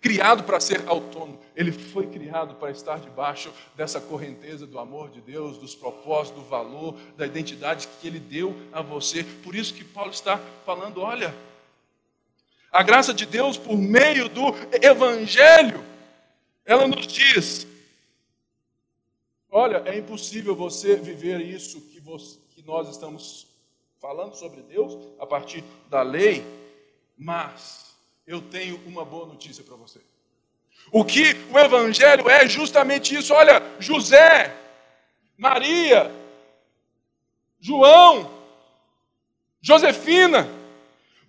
criado 0.00 0.44
para 0.44 0.58
ser 0.58 0.88
autônomo, 0.88 1.38
ele 1.54 1.70
foi 1.70 2.06
criado 2.06 2.54
para 2.54 2.70
estar 2.70 2.98
debaixo 2.98 3.52
dessa 3.76 4.00
correnteza 4.00 4.66
do 4.66 4.78
amor 4.78 5.10
de 5.10 5.20
Deus, 5.20 5.58
dos 5.58 5.74
propósitos, 5.74 6.42
do 6.42 6.48
valor, 6.48 6.96
da 7.16 7.26
identidade 7.26 7.86
que 8.00 8.06
ele 8.06 8.18
deu 8.18 8.56
a 8.72 8.80
você. 8.80 9.22
Por 9.22 9.54
isso 9.54 9.74
que 9.74 9.84
Paulo 9.84 10.10
está 10.10 10.38
falando, 10.64 11.02
olha, 11.02 11.34
a 12.72 12.82
graça 12.82 13.12
de 13.12 13.26
Deus 13.26 13.56
por 13.56 13.76
meio 13.76 14.28
do 14.28 14.54
Evangelho, 14.80 15.84
ela 16.64 16.86
nos 16.86 17.06
diz: 17.06 17.66
olha, 19.50 19.82
é 19.86 19.98
impossível 19.98 20.54
você 20.54 20.96
viver 20.96 21.40
isso 21.40 21.80
que, 21.80 22.00
você, 22.00 22.38
que 22.50 22.62
nós 22.62 22.88
estamos 22.88 23.46
falando 24.00 24.34
sobre 24.34 24.62
Deus 24.62 24.96
a 25.18 25.26
partir 25.26 25.64
da 25.88 26.02
lei, 26.02 26.44
mas 27.18 27.94
eu 28.26 28.40
tenho 28.40 28.80
uma 28.86 29.04
boa 29.04 29.26
notícia 29.26 29.64
para 29.64 29.76
você. 29.76 30.00
O 30.92 31.04
que 31.04 31.36
o 31.52 31.58
Evangelho 31.58 32.28
é 32.28 32.48
justamente 32.48 33.14
isso. 33.14 33.34
Olha, 33.34 33.62
José, 33.78 34.56
Maria, 35.36 36.10
João, 37.60 38.30
Josefina, 39.60 40.48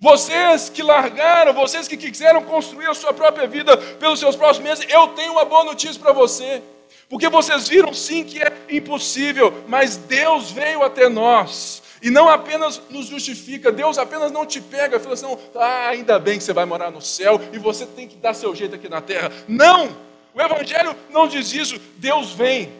vocês 0.02 0.68
que 0.68 0.82
largaram, 0.82 1.54
vocês 1.54 1.88
que 1.88 1.96
quiseram 1.96 2.42
construir 2.42 2.88
a 2.88 2.94
sua 2.96 3.14
própria 3.14 3.48
vida 3.48 3.78
pelos 3.78 4.20
seus 4.20 4.36
próximos 4.36 4.68
meses, 4.68 4.86
eu 4.90 5.10
tenho 5.10 5.34
uma 5.34 5.46
boa 5.46 5.64
notícia 5.64 6.02
para 6.02 6.12
você. 6.12 6.60
Porque 7.08 7.30
vocês 7.30 7.68
viram 7.68 7.94
sim 7.94 8.24
que 8.24 8.42
é 8.42 8.52
impossível, 8.68 9.64
mas 9.68 9.98
Deus 9.98 10.50
veio 10.50 10.82
até 10.82 11.08
nós. 11.08 11.84
E 12.02 12.10
não 12.10 12.28
apenas 12.28 12.82
nos 12.90 13.06
justifica, 13.06 13.72
Deus 13.72 14.00
apenas 14.00 14.32
não 14.32 14.44
te 14.44 14.60
pega 14.60 14.98
e 14.98 15.00
fala 15.00 15.14
assim: 15.14 15.38
ah, 15.54 15.90
ainda 15.90 16.18
bem 16.18 16.40
que 16.40 16.44
você 16.44 16.54
vai 16.54 16.66
morar 16.66 16.90
no 16.90 17.02
céu 17.02 17.40
e 17.54 17.60
você 17.60 17.86
tem 17.86 18.08
que 18.08 18.16
dar 18.16 18.34
seu 18.34 18.56
jeito 18.56 18.74
aqui 18.74 18.90
na 18.90 19.02
terra. 19.02 19.32
Não! 19.48 19.96
O 20.34 20.42
Evangelho 20.42 20.96
não 21.12 21.28
diz 21.28 21.54
isso. 21.54 21.80
Deus 21.98 22.32
vem, 22.32 22.72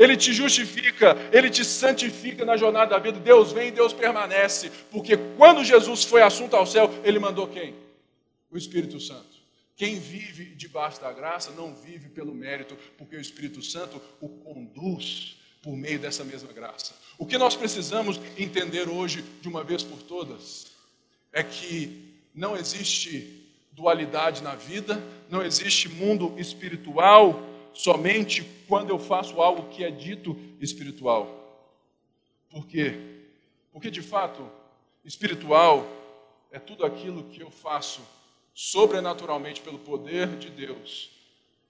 Ele 0.00 0.16
te 0.16 0.32
justifica, 0.32 1.14
Ele 1.30 1.50
te 1.50 1.62
santifica 1.62 2.42
na 2.42 2.56
jornada 2.56 2.92
da 2.92 2.98
vida. 2.98 3.20
Deus 3.20 3.52
vem 3.52 3.68
e 3.68 3.70
Deus 3.70 3.92
permanece. 3.92 4.72
Porque 4.90 5.18
quando 5.36 5.62
Jesus 5.62 6.04
foi 6.04 6.22
assunto 6.22 6.56
ao 6.56 6.64
céu, 6.64 6.90
Ele 7.04 7.18
mandou 7.18 7.46
quem? 7.46 7.74
O 8.50 8.56
Espírito 8.56 8.98
Santo. 8.98 9.38
Quem 9.76 10.00
vive 10.00 10.54
debaixo 10.54 11.02
da 11.02 11.12
graça 11.12 11.50
não 11.50 11.74
vive 11.74 12.08
pelo 12.08 12.34
mérito, 12.34 12.78
porque 12.96 13.14
o 13.14 13.20
Espírito 13.20 13.62
Santo 13.62 14.00
o 14.22 14.28
conduz 14.28 15.36
por 15.62 15.76
meio 15.76 15.98
dessa 15.98 16.24
mesma 16.24 16.50
graça. 16.50 16.94
O 17.18 17.26
que 17.26 17.36
nós 17.36 17.54
precisamos 17.54 18.18
entender 18.38 18.88
hoje, 18.88 19.22
de 19.42 19.48
uma 19.48 19.62
vez 19.62 19.82
por 19.82 20.00
todas, 20.02 20.68
é 21.30 21.42
que 21.42 22.14
não 22.34 22.56
existe 22.56 23.46
dualidade 23.72 24.42
na 24.42 24.54
vida, 24.54 25.02
não 25.28 25.44
existe 25.44 25.90
mundo 25.90 26.34
espiritual 26.38 27.49
somente 27.72 28.42
quando 28.68 28.90
eu 28.90 28.98
faço 28.98 29.40
algo 29.40 29.68
que 29.68 29.84
é 29.84 29.90
dito 29.90 30.36
espiritual. 30.60 31.36
Por 32.50 32.66
quê? 32.66 32.94
Porque 33.72 33.90
de 33.90 34.02
fato, 34.02 34.50
espiritual 35.04 35.86
é 36.50 36.58
tudo 36.58 36.84
aquilo 36.84 37.24
que 37.24 37.40
eu 37.40 37.50
faço 37.50 38.00
sobrenaturalmente 38.52 39.60
pelo 39.60 39.78
poder 39.78 40.36
de 40.36 40.50
Deus, 40.50 41.10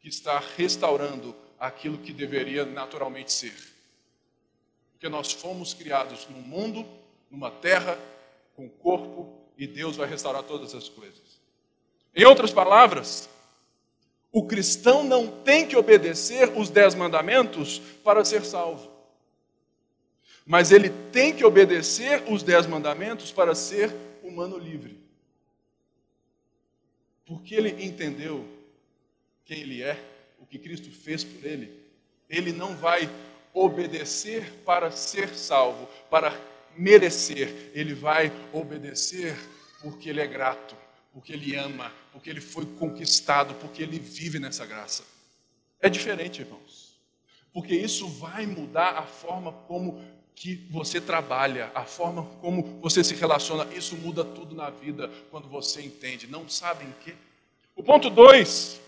que 0.01 0.09
está 0.09 0.39
restaurando 0.57 1.37
aquilo 1.59 1.99
que 1.99 2.13
deveria 2.13 2.65
naturalmente 2.65 3.33
ser. 3.33 3.55
Porque 4.93 5.09
nós 5.09 5.33
fomos 5.33 5.75
criados 5.75 6.27
num 6.29 6.41
mundo, 6.41 6.87
numa 7.31 7.51
terra, 7.51 7.99
com 8.57 8.69
corpo, 8.69 9.39
e 9.57 9.67
Deus 9.67 9.97
vai 9.97 10.09
restaurar 10.09 10.43
todas 10.43 10.75
as 10.75 10.89
coisas. 10.89 11.41
Em 12.15 12.25
outras 12.25 12.51
palavras, 12.51 13.29
o 14.33 14.47
cristão 14.47 15.03
não 15.03 15.27
tem 15.27 15.67
que 15.67 15.77
obedecer 15.77 16.57
os 16.57 16.71
dez 16.71 16.95
mandamentos 16.95 17.81
para 18.05 18.25
ser 18.25 18.45
salvo. 18.45 18.91
Mas 20.47 20.71
ele 20.71 20.91
tem 21.13 21.35
que 21.35 21.45
obedecer 21.45 22.23
os 22.29 22.43
dez 22.43 22.67
mandamentos 22.67 23.33
para 23.33 23.55
ser 23.55 23.95
humano 24.23 24.57
livre. 24.57 24.99
Porque 27.27 27.55
ele 27.55 27.85
entendeu 27.85 28.47
quem 29.45 29.61
ele 29.61 29.83
é, 29.83 29.99
o 30.41 30.47
que 30.47 30.59
Cristo 30.59 30.91
fez 30.91 31.25
por 31.25 31.45
ele, 31.45 31.73
ele 32.29 32.53
não 32.53 32.77
vai 32.77 33.11
obedecer 33.53 34.53
para 34.65 34.91
ser 34.93 35.29
salvo, 35.35 35.89
para 36.09 36.33
merecer, 36.77 37.71
ele 37.75 37.95
vai 37.95 38.33
obedecer 38.53 39.37
porque 39.83 40.09
ele 40.09 40.21
é 40.21 40.27
grato, 40.27 40.77
porque 41.13 41.33
ele 41.33 41.57
ama, 41.57 41.93
porque 42.13 42.31
ele 42.31 42.41
foi 42.41 42.65
conquistado, 42.65 43.55
porque 43.55 43.83
ele 43.83 43.99
vive 43.99 44.39
nessa 44.39 44.65
graça. 44.65 45.05
É 45.81 45.89
diferente, 45.89 46.41
irmãos, 46.41 46.95
porque 47.53 47.75
isso 47.75 48.09
vai 48.09 48.47
mudar 48.47 48.91
a 48.91 49.03
forma 49.03 49.53
como 49.67 50.03
que 50.35 50.55
você 50.71 51.01
trabalha, 51.01 51.71
a 51.75 51.85
forma 51.85 52.25
como 52.41 52.81
você 52.81 53.05
se 53.05 53.15
relaciona, 53.15 53.67
isso 53.75 53.97
muda 53.97 54.25
tudo 54.25 54.55
na 54.55 54.71
vida 54.71 55.11
quando 55.31 55.49
você 55.49 55.83
entende. 55.83 56.27
Não 56.27 56.49
sabem 56.49 56.95
que? 57.05 57.15
O 57.77 57.83
ponto 57.83 58.09
2 58.09 58.81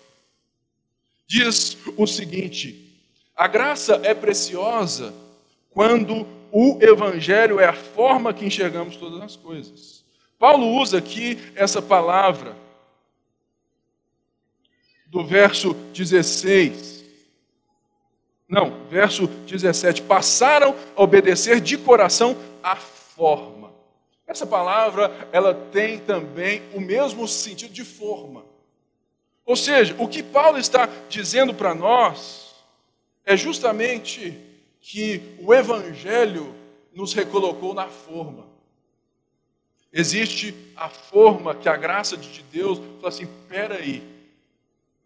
diz 1.27 1.77
o 1.97 2.07
seguinte: 2.07 2.93
a 3.35 3.47
graça 3.47 4.01
é 4.03 4.15
preciosa 4.15 5.13
quando 5.71 6.27
o 6.51 6.79
Evangelho 6.81 7.59
é 7.59 7.67
a 7.67 7.73
forma 7.73 8.33
que 8.33 8.45
enxergamos 8.45 8.97
todas 8.97 9.21
as 9.21 9.37
coisas. 9.37 9.92
Paulo 10.43 10.67
usa 10.73 10.99
aqui 10.99 11.39
essa 11.55 11.81
palavra 11.81 12.57
do 15.07 15.25
verso 15.25 15.73
16. 15.95 17.05
Não, 18.49 18.89
verso 18.89 19.29
17. 19.29 20.03
Passaram 20.03 20.75
a 20.97 21.01
obedecer 21.05 21.61
de 21.61 21.79
coração 21.79 22.37
a 22.61 22.75
forma. 22.75 23.73
Essa 24.27 24.45
palavra, 24.45 25.29
ela 25.31 25.55
tem 25.55 26.01
também 26.01 26.61
o 26.75 26.81
mesmo 26.81 27.29
sentido 27.29 27.73
de 27.73 27.85
forma. 27.85 28.45
Ou 29.47 29.55
seja, 29.55 29.95
o 29.97 30.09
que 30.09 30.25
Paulo 30.25 30.59
está 30.59 30.89
dizendo 31.09 31.55
para 31.55 31.73
nós 31.73 32.57
é 33.25 33.37
justamente 33.37 34.37
que 34.81 35.37
o 35.39 35.55
Evangelho 35.55 36.53
nos 36.93 37.15
recolocou 37.15 37.75
na 37.75 37.87
forma. 37.87 38.51
Existe 39.93 40.55
a 40.75 40.89
forma 40.89 41.55
que 41.55 41.69
a 41.69 41.77
graça 41.77 42.17
de 42.17 42.43
Deus 42.45 42.79
fala 42.79 43.09
assim: 43.09 43.27
peraí, 43.49 44.03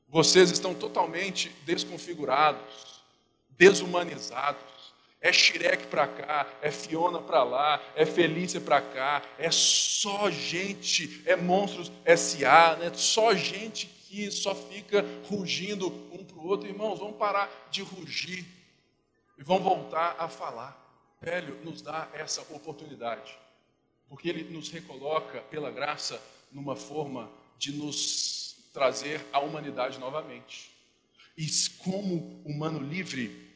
vocês 0.09 0.51
estão 0.51 0.75
totalmente 0.75 1.51
desconfigurados, 1.64 3.03
desumanizados. 3.51 4.77
É 5.20 5.33
Shrek 5.33 5.88
para 5.88 6.07
cá, 6.07 6.46
é 6.62 6.70
Fiona 6.70 7.20
para 7.20 7.42
lá, 7.42 7.83
é 7.96 8.07
Felícia 8.07 8.61
para 8.61 8.81
cá, 8.81 9.22
é 9.38 9.51
só 9.51 10.31
gente, 10.31 11.22
é 11.27 11.35
monstros 11.35 11.90
SA, 12.16 12.77
né? 12.77 12.92
só 12.94 13.35
gente 13.35 13.87
que 13.87 14.31
só 14.31 14.55
fica 14.55 15.05
rugindo 15.29 15.88
um 16.12 16.22
para 16.22 16.37
o 16.37 16.46
outro. 16.46 16.68
Irmãos, 16.68 16.99
vamos 16.99 17.16
parar 17.16 17.51
de 17.70 17.83
rugir 17.83 18.46
e 19.37 19.42
vamos 19.42 19.64
voltar 19.64 20.14
a 20.18 20.29
falar. 20.29 20.81
Velho 21.20 21.59
nos 21.64 21.83
dá 21.83 22.09
essa 22.12 22.42
oportunidade, 22.42 23.37
porque 24.09 24.29
ele 24.29 24.45
nos 24.45 24.71
recoloca, 24.71 25.40
pela 25.42 25.71
graça, 25.71 26.21
numa 26.53 26.77
forma 26.77 27.31
de 27.59 27.73
nos 27.73 28.57
trazer 28.73 29.25
a 29.33 29.40
humanidade 29.40 29.99
novamente. 29.99 30.71
E 31.37 31.47
como 31.79 32.42
humano 32.45 32.79
livre, 32.79 33.51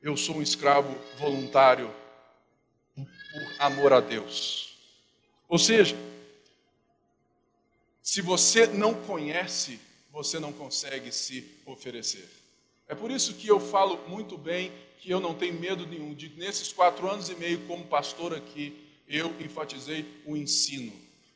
eu 0.00 0.16
sou 0.16 0.36
um 0.36 0.42
escravo 0.42 0.94
voluntário 1.18 1.92
por 2.94 3.06
amor 3.58 3.92
a 3.92 4.00
Deus. 4.00 4.76
Ou 5.48 5.58
seja, 5.58 5.96
se 8.02 8.20
você 8.20 8.66
não 8.66 8.94
conhece, 8.94 9.80
você 10.10 10.38
não 10.38 10.52
consegue 10.52 11.10
se 11.12 11.58
oferecer. 11.64 12.28
É 12.88 12.94
por 12.94 13.10
isso 13.10 13.34
que 13.34 13.48
eu 13.48 13.58
falo 13.58 13.96
muito 14.08 14.36
bem 14.36 14.72
que 14.98 15.10
eu 15.10 15.20
não 15.20 15.34
tenho 15.34 15.58
medo 15.58 15.86
nenhum 15.86 16.14
de, 16.14 16.28
nesses 16.30 16.72
quatro 16.72 17.10
anos 17.10 17.28
e 17.28 17.34
meio 17.34 17.66
como 17.66 17.86
pastor 17.86 18.34
aqui, 18.34 18.91
eu 19.08 19.34
enfatizei 19.40 20.06
o 20.24 20.36
ensino. 20.36 20.92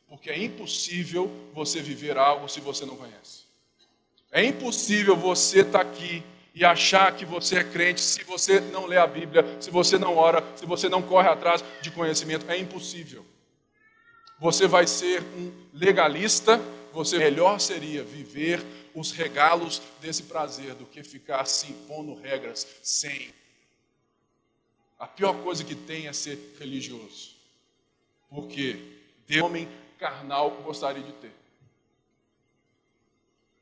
Porque 0.07 0.29
é 0.29 0.41
impossível 0.41 1.31
você 1.53 1.81
viver 1.81 2.17
algo 2.17 2.47
se 2.47 2.59
você 2.59 2.85
não 2.85 2.95
conhece. 2.95 3.45
É 4.31 4.43
impossível 4.43 5.15
você 5.15 5.61
estar 5.61 5.83
tá 5.83 5.89
aqui 5.89 6.23
e 6.53 6.65
achar 6.65 7.15
que 7.15 7.25
você 7.25 7.57
é 7.57 7.63
crente 7.63 8.01
se 8.01 8.23
você 8.23 8.59
não 8.59 8.85
lê 8.85 8.97
a 8.97 9.05
Bíblia, 9.07 9.45
se 9.59 9.69
você 9.69 9.97
não 9.97 10.15
ora, 10.15 10.43
se 10.55 10.65
você 10.65 10.89
não 10.89 11.01
corre 11.01 11.27
atrás 11.27 11.63
de 11.81 11.91
conhecimento. 11.91 12.49
É 12.49 12.57
impossível 12.57 13.25
você 14.39 14.67
vai 14.67 14.85
ser 14.85 15.21
um 15.35 15.51
legalista, 15.73 16.59
você 16.93 17.17
melhor 17.17 17.59
seria 17.59 18.03
viver 18.03 18.63
os 18.93 19.11
regalos 19.11 19.81
desse 19.99 20.23
prazer 20.23 20.75
do 20.75 20.85
que 20.85 21.03
ficar 21.03 21.45
se 21.45 21.71
impondo 21.71 22.15
regras 22.15 22.67
sem. 22.83 23.33
A 24.99 25.07
pior 25.07 25.33
coisa 25.43 25.63
que 25.63 25.75
tem 25.75 26.07
é 26.07 26.13
ser 26.13 26.55
religioso. 26.59 27.36
Porque 28.29 28.79
Deus, 29.27 29.43
homem 29.43 29.67
carnal, 29.97 30.51
gostaria 30.63 31.03
de 31.03 31.13
ter. 31.13 31.33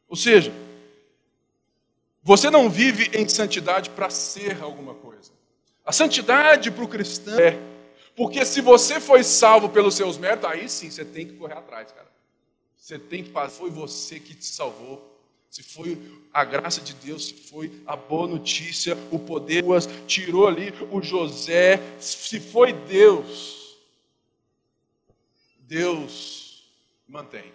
Ou 0.08 0.16
seja, 0.16 0.52
você 2.24 2.50
não 2.50 2.70
vive 2.70 3.10
em 3.18 3.28
santidade 3.28 3.90
para 3.90 4.10
ser 4.10 4.62
alguma 4.62 4.94
coisa. 4.96 5.32
A 5.86 5.92
santidade 5.92 6.72
para 6.72 6.84
o 6.84 6.88
cristão 6.88 7.40
é 7.40 7.60
porque 8.16 8.46
se 8.46 8.62
você 8.62 9.00
foi 9.00 9.24
salvo 9.24 9.70
pelos 9.70 9.96
seus 9.96 10.18
méritos, 10.18 10.50
aí 10.50 10.70
sim 10.70 10.90
você 10.90 11.04
tem 11.04 11.28
que 11.28 11.34
correr 11.34 11.56
atrás, 11.56 11.92
cara. 11.92 12.08
Você 12.78 12.98
tem 12.98 13.24
que 13.24 13.32
fazer. 13.32 13.58
Foi 13.58 13.70
você 13.70 14.20
que 14.20 14.34
te 14.34 14.46
salvou. 14.46 15.12
Se 15.50 15.64
foi 15.64 15.98
a 16.34 16.44
graça 16.44 16.82
de 16.82 16.94
Deus, 16.94 17.28
se 17.28 17.34
foi 17.34 17.72
a 17.86 17.96
boa 17.96 18.28
notícia, 18.28 18.98
o 19.10 19.18
poder, 19.18 19.64
tirou 20.06 20.48
ali 20.48 20.74
o 20.92 21.02
José, 21.02 21.82
se 21.98 22.40
foi 22.40 22.74
Deus, 22.74 23.65
Deus 25.68 26.64
mantém. 27.08 27.52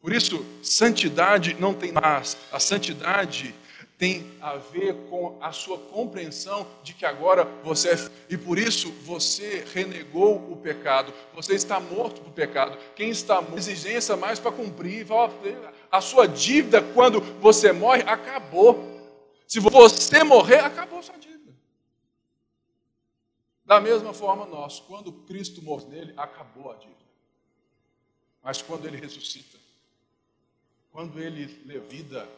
Por 0.00 0.12
isso, 0.12 0.44
santidade 0.62 1.54
não 1.58 1.74
tem 1.74 1.92
mais. 1.92 2.36
A 2.50 2.58
santidade 2.58 3.54
tem 3.98 4.26
a 4.40 4.56
ver 4.56 4.94
com 5.10 5.36
a 5.42 5.52
sua 5.52 5.76
compreensão 5.76 6.66
de 6.82 6.94
que 6.94 7.04
agora 7.04 7.44
você 7.62 7.90
é 7.90 8.10
e 8.30 8.38
por 8.38 8.58
isso 8.58 8.90
você 9.04 9.62
renegou 9.74 10.36
o 10.50 10.56
pecado. 10.56 11.12
Você 11.34 11.54
está 11.54 11.78
morto 11.78 12.22
para 12.22 12.30
o 12.30 12.32
pecado. 12.32 12.78
Quem 12.96 13.10
está 13.10 13.42
morto, 13.42 13.58
exigência 13.58 14.16
mais 14.16 14.38
para 14.38 14.52
cumprir. 14.52 15.06
A 15.92 16.00
sua 16.00 16.26
dívida 16.26 16.80
quando 16.80 17.20
você 17.40 17.72
morre 17.72 18.02
acabou. 18.06 18.88
Se 19.46 19.60
você 19.60 20.24
morrer, 20.24 20.60
acabou 20.60 21.02
sua 21.02 21.18
dívida. 21.18 21.29
Da 23.70 23.80
mesma 23.80 24.12
forma 24.12 24.46
nós, 24.46 24.80
quando 24.80 25.12
Cristo 25.12 25.62
morre 25.62 25.84
nele, 25.84 26.12
acabou 26.16 26.72
a 26.72 26.74
dívida. 26.74 26.98
Mas 28.42 28.60
quando 28.60 28.84
ele 28.84 28.96
ressuscita, 28.96 29.56
quando 30.90 31.20
ele 31.20 31.46
lê 31.64 31.78
vida, 31.78 32.28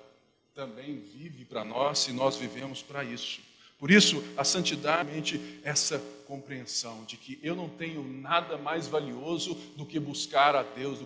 também 0.55 0.99
vive 0.99 1.47
para 1.47 1.65
nós 1.65 2.07
e 2.07 2.13
nós 2.13 2.37
vivemos 2.37 2.83
para 2.83 3.03
isso. 3.03 3.41
Por 3.79 3.91
isso, 3.91 4.23
a 4.37 4.45
santidade 4.45 5.41
é 5.65 5.71
essa 5.71 5.99
compreensão 6.27 7.03
de 7.07 7.17
que 7.17 7.41
eu 7.43 7.57
não 7.57 7.71
tenho 7.71 8.03
nada 8.07 8.59
mais 8.59 8.87
valioso 8.87 9.55
do 9.75 9.87
que 9.87 9.99
buscar 9.99 10.55
a 10.55 10.63
Deus. 10.63 11.01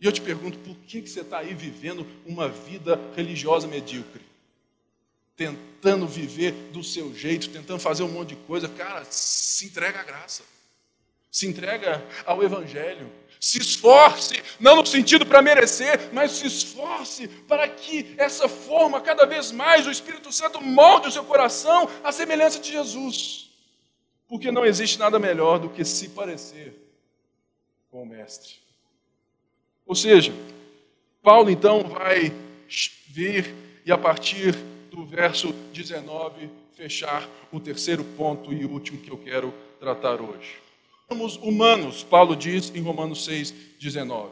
E 0.00 0.06
eu 0.06 0.12
te 0.12 0.20
pergunto, 0.20 0.60
por 0.60 0.76
que, 0.76 1.02
que 1.02 1.10
você 1.10 1.22
está 1.22 1.38
aí 1.38 1.54
vivendo 1.54 2.06
uma 2.24 2.48
vida 2.48 3.00
religiosa 3.16 3.66
medíocre? 3.66 4.25
Tentando 5.36 6.06
viver 6.06 6.52
do 6.72 6.82
seu 6.82 7.14
jeito, 7.14 7.50
tentando 7.50 7.80
fazer 7.80 8.02
um 8.02 8.08
monte 8.08 8.30
de 8.30 8.36
coisa. 8.36 8.68
Cara, 8.68 9.04
se 9.08 9.66
entrega 9.66 10.00
à 10.00 10.02
graça. 10.02 10.42
Se 11.30 11.46
entrega 11.46 12.02
ao 12.24 12.42
Evangelho 12.42 13.12
se 13.40 13.58
esforce, 13.58 14.42
não 14.58 14.76
no 14.76 14.86
sentido 14.86 15.26
para 15.26 15.42
merecer, 15.42 16.10
mas 16.12 16.32
se 16.32 16.46
esforce 16.46 17.28
para 17.28 17.68
que 17.68 18.14
essa 18.16 18.48
forma, 18.48 19.00
cada 19.00 19.26
vez 19.26 19.52
mais, 19.52 19.86
o 19.86 19.90
Espírito 19.90 20.32
Santo 20.32 20.60
molde 20.62 21.08
o 21.08 21.12
seu 21.12 21.24
coração 21.24 21.88
à 22.02 22.10
semelhança 22.10 22.58
de 22.58 22.72
Jesus. 22.72 23.50
Porque 24.26 24.50
não 24.50 24.64
existe 24.64 24.98
nada 24.98 25.18
melhor 25.18 25.58
do 25.58 25.68
que 25.68 25.84
se 25.84 26.08
parecer 26.08 26.74
com 27.90 28.02
o 28.02 28.06
Mestre. 28.06 28.54
Ou 29.86 29.94
seja, 29.94 30.32
Paulo 31.22 31.50
então 31.50 31.84
vai 31.84 32.32
vir 33.08 33.54
e 33.84 33.92
a 33.92 33.98
partir 33.98 34.56
verso 35.06 35.52
19 35.72 36.50
fechar 36.74 37.28
o 37.50 37.58
terceiro 37.58 38.04
ponto 38.04 38.52
e 38.52 38.64
último 38.64 38.98
que 38.98 39.10
eu 39.10 39.16
quero 39.16 39.52
tratar 39.80 40.20
hoje 40.20 40.66
somos 41.08 41.36
humanos, 41.36 42.02
Paulo 42.02 42.34
diz 42.34 42.72
em 42.74 42.80
Romanos 42.80 43.24
6, 43.24 43.54
19. 43.80 44.30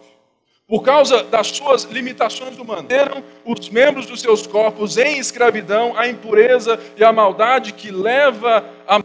Por 0.66 0.82
causa 0.82 1.22
das 1.22 1.48
suas 1.48 1.84
limitações 1.84 2.58
humanas, 2.58 2.90
eram 2.90 3.22
os 3.44 3.68
membros 3.68 4.06
dos 4.06 4.20
seus 4.20 4.46
corpos 4.46 4.96
em 4.96 5.18
escravidão 5.18 5.96
à 5.96 6.08
impureza 6.08 6.80
e 6.96 7.04
à 7.04 7.12
maldade 7.12 7.72
que 7.72 7.90
leva 7.90 8.68
a. 8.88 9.00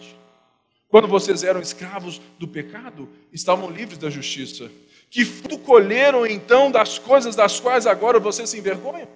Quando 0.88 1.08
vocês 1.08 1.44
eram 1.44 1.62
escravos 1.62 2.20
do 2.40 2.48
pecado, 2.48 3.08
estavam 3.32 3.70
livres 3.70 4.00
da 4.00 4.10
justiça. 4.10 4.72
Que 5.12 5.26
colheram 5.60 6.26
então 6.26 6.72
das 6.72 6.98
coisas 6.98 7.36
das 7.36 7.60
quais 7.60 7.86
agora 7.86 8.20
vocês 8.20 8.50
se 8.50 8.58
envergonham? 8.58 9.08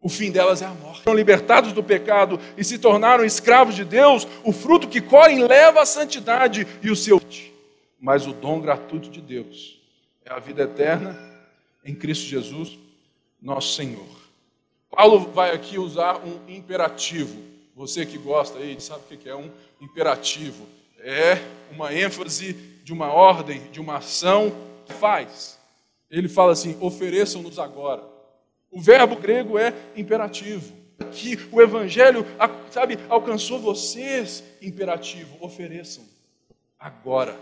O 0.00 0.08
fim 0.08 0.30
delas 0.30 0.62
é 0.62 0.66
a 0.66 0.70
morte. 0.70 1.02
Foram 1.02 1.16
libertados 1.16 1.72
do 1.72 1.82
pecado 1.82 2.38
e 2.56 2.62
se 2.62 2.78
tornaram 2.78 3.24
escravos 3.24 3.74
de 3.74 3.84
Deus. 3.84 4.26
O 4.44 4.52
fruto 4.52 4.86
que 4.86 5.00
colhem 5.00 5.44
leva 5.44 5.82
à 5.82 5.86
santidade 5.86 6.66
e 6.82 6.90
o 6.90 6.96
seu. 6.96 7.20
Mas 8.00 8.26
o 8.26 8.32
dom 8.32 8.60
gratuito 8.60 9.10
de 9.10 9.20
Deus 9.20 9.80
é 10.24 10.32
a 10.32 10.38
vida 10.38 10.62
eterna 10.62 11.18
em 11.84 11.94
Cristo 11.94 12.26
Jesus, 12.26 12.78
nosso 13.42 13.74
Senhor. 13.74 14.06
Paulo 14.90 15.18
vai 15.32 15.52
aqui 15.52 15.78
usar 15.78 16.24
um 16.24 16.40
imperativo. 16.48 17.42
Você 17.74 18.06
que 18.06 18.18
gosta 18.18 18.58
aí, 18.58 18.80
sabe 18.80 19.02
o 19.10 19.16
que 19.16 19.28
é 19.28 19.34
um 19.34 19.50
imperativo? 19.80 20.66
É 21.00 21.38
uma 21.72 21.92
ênfase 21.92 22.52
de 22.84 22.92
uma 22.92 23.12
ordem, 23.12 23.62
de 23.70 23.80
uma 23.80 23.98
ação. 23.98 24.52
Faz. 24.98 25.58
Ele 26.10 26.28
fala 26.28 26.52
assim: 26.52 26.76
ofereçam-nos 26.80 27.58
agora. 27.58 28.02
O 28.70 28.80
verbo 28.80 29.16
grego 29.16 29.58
é 29.58 29.72
imperativo. 29.96 30.76
Que 31.12 31.38
o 31.52 31.60
evangelho, 31.62 32.26
sabe, 32.70 32.98
alcançou 33.08 33.60
vocês, 33.60 34.42
imperativo, 34.60 35.36
ofereçam 35.40 36.04
agora. 36.78 37.38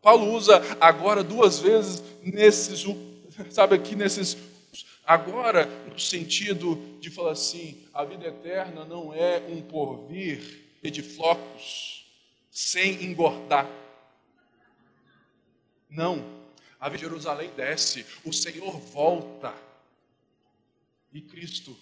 Paulo 0.00 0.32
usa 0.32 0.62
agora 0.80 1.22
duas 1.22 1.58
vezes 1.58 2.02
nesses, 2.22 2.84
sabe 3.50 3.74
aqui 3.74 3.94
nesses 3.94 4.36
agora 5.04 5.66
no 5.88 5.98
sentido 5.98 6.76
de 7.00 7.10
falar 7.10 7.32
assim, 7.32 7.84
a 7.92 8.04
vida 8.04 8.28
eterna 8.28 8.84
não 8.84 9.12
é 9.12 9.42
um 9.48 9.60
porvir 9.60 10.40
de 10.82 11.02
flocos 11.02 12.06
sem 12.50 13.04
engordar. 13.04 13.68
Não. 15.88 16.24
A 16.78 16.88
Jerusalém 16.96 17.50
desce, 17.56 18.06
o 18.24 18.32
Senhor 18.32 18.78
volta 18.78 19.52
e 21.12 21.20
Cristo 21.20 21.76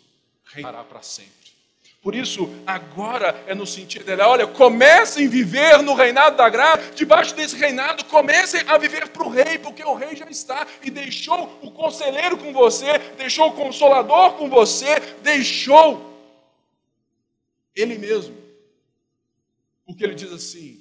reinará 0.44 0.82
para 0.84 1.02
sempre. 1.02 1.48
Por 2.00 2.14
isso, 2.14 2.48
agora 2.64 3.44
é 3.46 3.54
no 3.54 3.66
sentido 3.66 4.04
dele, 4.04 4.22
olha, 4.22 4.46
comecem 4.46 5.26
a 5.26 5.30
viver 5.30 5.82
no 5.82 5.94
reinado 5.94 6.36
da 6.36 6.48
graça, 6.48 6.92
debaixo 6.92 7.34
desse 7.34 7.56
reinado, 7.56 8.04
comecem 8.04 8.60
a 8.68 8.78
viver 8.78 9.08
para 9.08 9.24
o 9.24 9.28
rei, 9.28 9.58
porque 9.58 9.82
o 9.82 9.94
rei 9.94 10.14
já 10.14 10.30
está 10.30 10.66
e 10.82 10.90
deixou 10.90 11.58
o 11.60 11.72
conselheiro 11.72 12.38
com 12.38 12.52
você, 12.52 12.98
deixou 13.16 13.48
o 13.48 13.52
consolador 13.52 14.34
com 14.34 14.48
você, 14.48 15.00
deixou 15.22 16.08
ele 17.74 17.98
mesmo. 17.98 18.36
Porque 19.84 20.04
ele 20.04 20.14
diz 20.14 20.32
assim: 20.32 20.80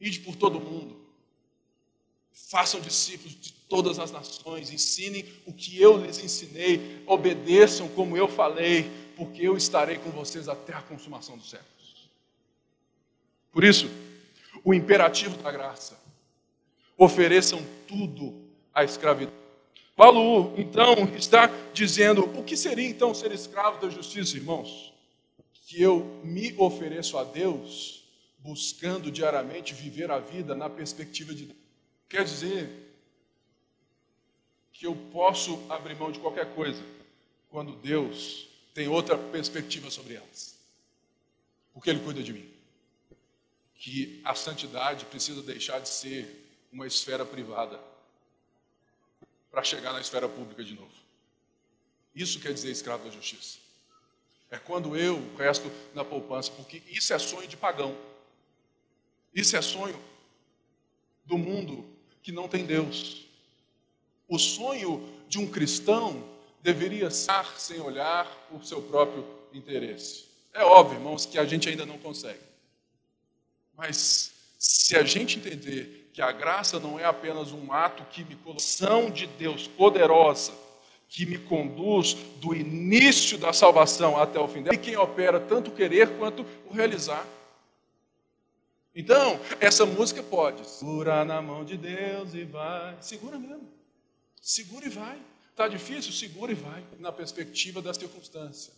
ide 0.00 0.20
por 0.20 0.36
todo 0.36 0.60
mundo, 0.60 1.04
façam 2.32 2.80
discípulos 2.80 3.34
de 3.40 3.52
todas 3.72 3.98
as 3.98 4.12
nações, 4.12 4.70
ensinem 4.70 5.24
o 5.46 5.52
que 5.52 5.80
eu 5.80 5.96
lhes 5.96 6.22
ensinei, 6.22 7.02
obedeçam 7.06 7.88
como 7.88 8.14
eu 8.14 8.28
falei, 8.28 8.90
porque 9.16 9.48
eu 9.48 9.56
estarei 9.56 9.96
com 9.96 10.10
vocês 10.10 10.46
até 10.46 10.74
a 10.74 10.82
consumação 10.82 11.38
dos 11.38 11.48
séculos. 11.48 12.10
Por 13.50 13.64
isso, 13.64 13.90
o 14.62 14.74
imperativo 14.74 15.38
da 15.38 15.50
graça, 15.50 15.98
ofereçam 16.98 17.64
tudo 17.88 18.34
à 18.74 18.84
escravidão. 18.84 19.32
Paulo, 19.96 20.52
então, 20.58 20.92
está 21.16 21.50
dizendo: 21.72 22.24
o 22.38 22.44
que 22.44 22.58
seria 22.58 22.86
então 22.86 23.14
ser 23.14 23.32
escravo 23.32 23.80
da 23.80 23.88
justiça, 23.88 24.36
irmãos? 24.36 24.92
Que 25.66 25.80
eu 25.80 26.20
me 26.22 26.54
ofereço 26.58 27.16
a 27.16 27.24
Deus, 27.24 28.04
buscando 28.38 29.10
diariamente 29.10 29.72
viver 29.72 30.10
a 30.10 30.18
vida 30.18 30.54
na 30.54 30.68
perspectiva 30.68 31.34
de 31.34 31.46
Deus. 31.46 31.58
Quer 32.06 32.24
dizer 32.24 32.91
que 34.82 34.86
eu 34.88 34.96
posso 35.12 35.64
abrir 35.70 35.94
mão 35.94 36.10
de 36.10 36.18
qualquer 36.18 36.56
coisa 36.56 36.82
quando 37.48 37.76
Deus 37.76 38.48
tem 38.74 38.88
outra 38.88 39.16
perspectiva 39.16 39.88
sobre 39.92 40.14
elas. 40.14 40.58
Porque 41.72 41.88
Ele 41.88 42.00
cuida 42.00 42.20
de 42.20 42.32
mim. 42.32 42.52
Que 43.76 44.20
a 44.24 44.34
santidade 44.34 45.04
precisa 45.04 45.40
deixar 45.40 45.78
de 45.78 45.88
ser 45.88 46.66
uma 46.72 46.84
esfera 46.84 47.24
privada 47.24 47.78
para 49.52 49.62
chegar 49.62 49.92
na 49.92 50.00
esfera 50.00 50.28
pública 50.28 50.64
de 50.64 50.74
novo. 50.74 50.90
Isso 52.12 52.40
quer 52.40 52.52
dizer 52.52 52.72
escravo 52.72 53.04
da 53.04 53.10
justiça. 53.12 53.58
É 54.50 54.58
quando 54.58 54.96
eu 54.96 55.22
resto 55.36 55.70
na 55.94 56.04
poupança, 56.04 56.50
porque 56.50 56.82
isso 56.88 57.14
é 57.14 57.20
sonho 57.20 57.46
de 57.46 57.56
pagão. 57.56 57.96
Isso 59.32 59.56
é 59.56 59.62
sonho 59.62 60.02
do 61.24 61.38
mundo 61.38 61.88
que 62.20 62.32
não 62.32 62.48
tem 62.48 62.66
Deus. 62.66 63.30
O 64.28 64.38
sonho 64.38 65.06
de 65.28 65.38
um 65.38 65.46
cristão 65.46 66.22
deveria 66.62 67.10
ser 67.10 67.44
sem 67.56 67.80
olhar 67.80 68.26
o 68.50 68.62
seu 68.64 68.80
próprio 68.82 69.24
interesse. 69.52 70.24
É 70.54 70.64
óbvio, 70.64 70.98
irmãos, 70.98 71.26
que 71.26 71.38
a 71.38 71.44
gente 71.44 71.68
ainda 71.68 71.84
não 71.84 71.98
consegue. 71.98 72.40
Mas 73.76 74.32
se 74.58 74.96
a 74.96 75.02
gente 75.02 75.38
entender 75.38 76.10
que 76.12 76.20
a 76.20 76.30
graça 76.30 76.78
não 76.78 77.00
é 77.00 77.04
apenas 77.04 77.52
um 77.52 77.72
ato 77.72 78.04
que 78.04 78.22
me 78.22 78.36
colocação 78.36 79.10
de 79.10 79.26
Deus 79.26 79.66
poderosa, 79.66 80.52
que 81.08 81.26
me 81.26 81.38
conduz 81.38 82.14
do 82.36 82.54
início 82.54 83.36
da 83.38 83.52
salvação 83.52 84.20
até 84.20 84.38
o 84.38 84.46
fim 84.46 84.62
dela, 84.62 84.74
e 84.74 84.78
quem 84.78 84.96
opera 84.96 85.40
tanto 85.40 85.70
o 85.70 85.74
querer 85.74 86.16
quanto 86.16 86.46
o 86.70 86.72
realizar. 86.72 87.26
Então, 88.94 89.40
essa 89.58 89.86
música 89.86 90.22
pode 90.22 90.66
segurar 90.66 91.24
na 91.24 91.40
mão 91.40 91.64
de 91.64 91.78
Deus 91.78 92.34
e 92.34 92.44
vai, 92.44 92.96
segura 93.00 93.38
mesmo. 93.38 93.81
Segura 94.42 94.86
e 94.86 94.88
vai. 94.88 95.16
Está 95.52 95.68
difícil? 95.68 96.12
Segura 96.12 96.50
e 96.50 96.56
vai. 96.56 96.82
Na 96.98 97.12
perspectiva 97.12 97.80
da 97.80 97.94
circunstância. 97.94 98.72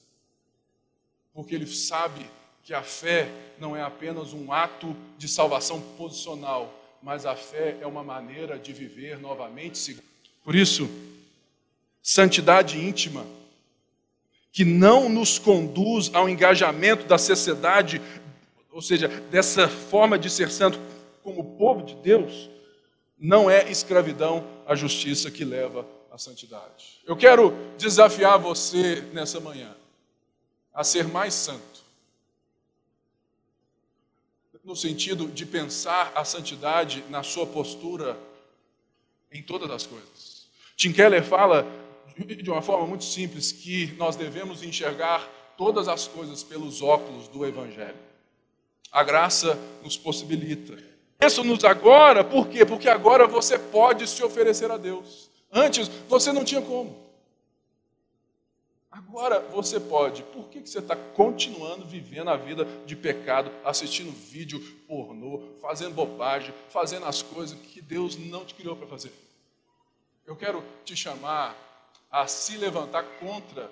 Porque 1.33 1.55
ele 1.55 1.67
sabe 1.67 2.25
que 2.63 2.75
a 2.75 2.83
fé 2.83 3.31
não 3.59 3.75
é 3.75 3.83
apenas 3.83 4.35
um 4.35 4.53
ato 4.53 4.95
de 5.17 5.27
salvação 5.27 5.81
posicional, 5.97 6.73
mas 7.03 7.25
a 7.25 7.35
fé 7.35 7.79
é 7.81 7.87
uma 7.87 8.05
maneira 8.05 8.59
de 8.59 8.73
viver 8.75 9.19
novamente. 9.19 9.99
Por 10.45 10.55
isso, 10.55 10.89
santidade 12.03 12.79
íntima, 12.79 13.27
que 14.53 14.65
não 14.65 15.09
nos 15.09 15.39
conduz 15.39 16.15
ao 16.15 16.29
engajamento 16.29 17.07
da 17.07 17.19
sociedade, 17.19 18.01
ou 18.71 18.83
seja, 18.83 19.09
dessa 19.09 19.67
forma 19.69 20.19
de 20.19 20.29
ser 20.29 20.51
santo 20.51 20.79
como 21.23 21.57
povo 21.57 21.83
de 21.83 21.95
Deus, 21.97 22.51
não 23.19 23.51
é 23.51 23.71
escravidão 23.71 24.47
à 24.67 24.75
justiça 24.75 25.31
que 25.31 25.45
leva 25.45 25.87
à 26.11 26.19
santidade. 26.19 27.01
Eu 27.07 27.17
quero 27.17 27.57
desafiar 27.79 28.39
você 28.39 29.01
nessa 29.13 29.41
manhã 29.41 29.75
a 30.73 30.83
ser 30.83 31.07
mais 31.07 31.35
santo 31.35 31.85
no 34.65 34.75
sentido 34.75 35.29
de 35.29 35.45
pensar 35.45 36.11
a 36.15 36.25
santidade 36.25 37.05
na 37.11 37.23
sua 37.23 37.47
postura 37.47 38.19
em 39.31 39.43
todas 39.43 39.71
as 39.71 39.87
coisas. 39.87 40.47
Tim 40.75 40.91
Keller 40.93 41.23
fala 41.23 41.67
de 42.17 42.51
uma 42.51 42.63
forma 42.63 42.87
muito 42.87 43.05
simples 43.05 43.53
que 43.53 43.93
nós 43.99 44.17
devemos 44.17 44.63
enxergar 44.63 45.29
todas 45.59 45.87
as 45.87 46.09
coisas 46.09 46.43
pelos 46.43 46.81
óculos 46.81 47.29
do 47.29 47.45
Evangelho. 47.45 47.99
A 48.91 49.05
graça 49.05 49.59
nos 49.83 49.97
possibilita. 49.99 50.79
Pensa-nos 51.19 51.65
agora, 51.65 52.23
por 52.25 52.49
quê? 52.49 52.65
Porque 52.65 52.89
agora 52.89 53.27
você 53.27 53.59
pode 53.59 54.07
se 54.07 54.23
oferecer 54.23 54.71
a 54.71 54.77
Deus. 54.77 55.31
Antes 55.51 55.89
você 56.09 56.33
não 56.33 56.45
tinha 56.45 56.61
como. 56.61 57.05
Agora 58.91 59.41
você 59.41 59.79
pode. 59.79 60.23
Por 60.25 60.49
que 60.49 60.61
você 60.61 60.79
está 60.79 60.97
continuando 60.97 61.85
vivendo 61.85 62.31
a 62.31 62.37
vida 62.37 62.65
de 62.85 62.97
pecado, 62.97 63.51
assistindo 63.65 64.13
vídeo 64.13 64.61
pornô, 64.89 65.41
fazendo 65.61 65.95
bobagem, 65.95 66.53
fazendo 66.69 67.07
as 67.07 67.23
coisas 67.23 67.59
que 67.59 67.81
Deus 67.81 68.17
não 68.17 68.45
te 68.45 68.55
criou 68.55 68.77
para 68.77 68.87
fazer? 68.87 69.13
Eu 70.27 70.37
quero 70.37 70.65
te 70.85 70.97
chamar 70.97 71.57
a 72.11 72.27
se 72.27 72.57
levantar 72.57 73.05
contra 73.21 73.71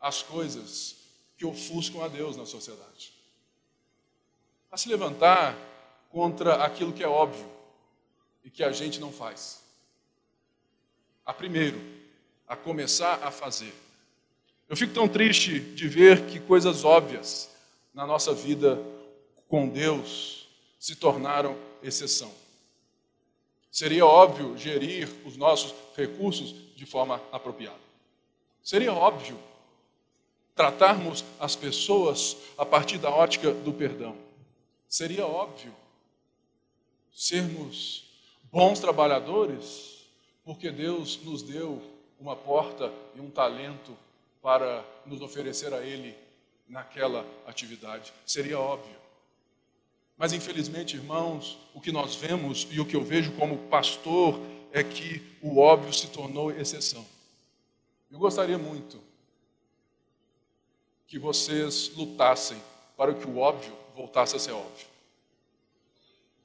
as 0.00 0.22
coisas 0.22 0.96
que 1.38 1.46
ofuscam 1.46 2.04
a 2.04 2.08
Deus 2.08 2.36
na 2.36 2.44
sociedade. 2.44 3.13
A 4.74 4.76
se 4.76 4.88
levantar 4.88 5.56
contra 6.10 6.64
aquilo 6.64 6.92
que 6.92 7.04
é 7.04 7.06
óbvio 7.06 7.48
e 8.42 8.50
que 8.50 8.64
a 8.64 8.72
gente 8.72 8.98
não 8.98 9.12
faz. 9.12 9.62
A 11.24 11.32
primeiro, 11.32 11.80
a 12.48 12.56
começar 12.56 13.22
a 13.22 13.30
fazer. 13.30 13.72
Eu 14.68 14.76
fico 14.76 14.92
tão 14.92 15.06
triste 15.06 15.60
de 15.60 15.86
ver 15.86 16.26
que 16.26 16.40
coisas 16.40 16.82
óbvias 16.82 17.54
na 17.94 18.04
nossa 18.04 18.34
vida 18.34 18.82
com 19.46 19.68
Deus 19.68 20.48
se 20.80 20.96
tornaram 20.96 21.56
exceção. 21.80 22.32
Seria 23.70 24.04
óbvio 24.04 24.58
gerir 24.58 25.08
os 25.24 25.36
nossos 25.36 25.72
recursos 25.96 26.52
de 26.74 26.84
forma 26.84 27.22
apropriada. 27.30 27.78
Seria 28.60 28.92
óbvio 28.92 29.38
tratarmos 30.52 31.24
as 31.38 31.54
pessoas 31.54 32.36
a 32.58 32.66
partir 32.66 32.98
da 32.98 33.10
ótica 33.10 33.52
do 33.52 33.72
perdão. 33.72 34.33
Seria 34.88 35.26
óbvio 35.26 35.74
sermos 37.12 38.04
bons 38.50 38.80
trabalhadores, 38.80 40.06
porque 40.44 40.70
Deus 40.70 41.18
nos 41.22 41.42
deu 41.42 41.82
uma 42.20 42.36
porta 42.36 42.92
e 43.14 43.20
um 43.20 43.30
talento 43.30 43.96
para 44.40 44.84
nos 45.06 45.20
oferecer 45.20 45.72
a 45.72 45.82
Ele 45.82 46.14
naquela 46.68 47.26
atividade. 47.46 48.12
Seria 48.26 48.58
óbvio. 48.58 48.96
Mas 50.16 50.32
infelizmente, 50.32 50.96
irmãos, 50.96 51.58
o 51.74 51.80
que 51.80 51.90
nós 51.90 52.14
vemos 52.14 52.66
e 52.70 52.80
o 52.80 52.86
que 52.86 52.94
eu 52.94 53.02
vejo 53.02 53.32
como 53.32 53.58
pastor 53.68 54.38
é 54.72 54.82
que 54.82 55.22
o 55.42 55.58
óbvio 55.58 55.92
se 55.92 56.08
tornou 56.08 56.50
exceção. 56.50 57.04
Eu 58.10 58.18
gostaria 58.18 58.58
muito 58.58 59.00
que 61.06 61.18
vocês 61.18 61.92
lutassem 61.96 62.60
para 62.96 63.12
que 63.14 63.26
o 63.26 63.38
óbvio 63.38 63.83
voltasse 63.94 64.36
a 64.36 64.38
ser 64.38 64.52
óbvio. 64.52 64.86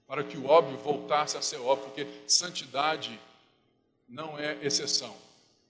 Para 0.07 0.23
que 0.23 0.37
o 0.37 0.45
óbvio 0.47 0.77
voltasse 0.77 1.37
a 1.37 1.41
ser 1.41 1.57
óbvio, 1.57 1.87
porque 1.87 2.07
santidade 2.27 3.19
não 4.07 4.37
é 4.37 4.57
exceção. 4.65 5.15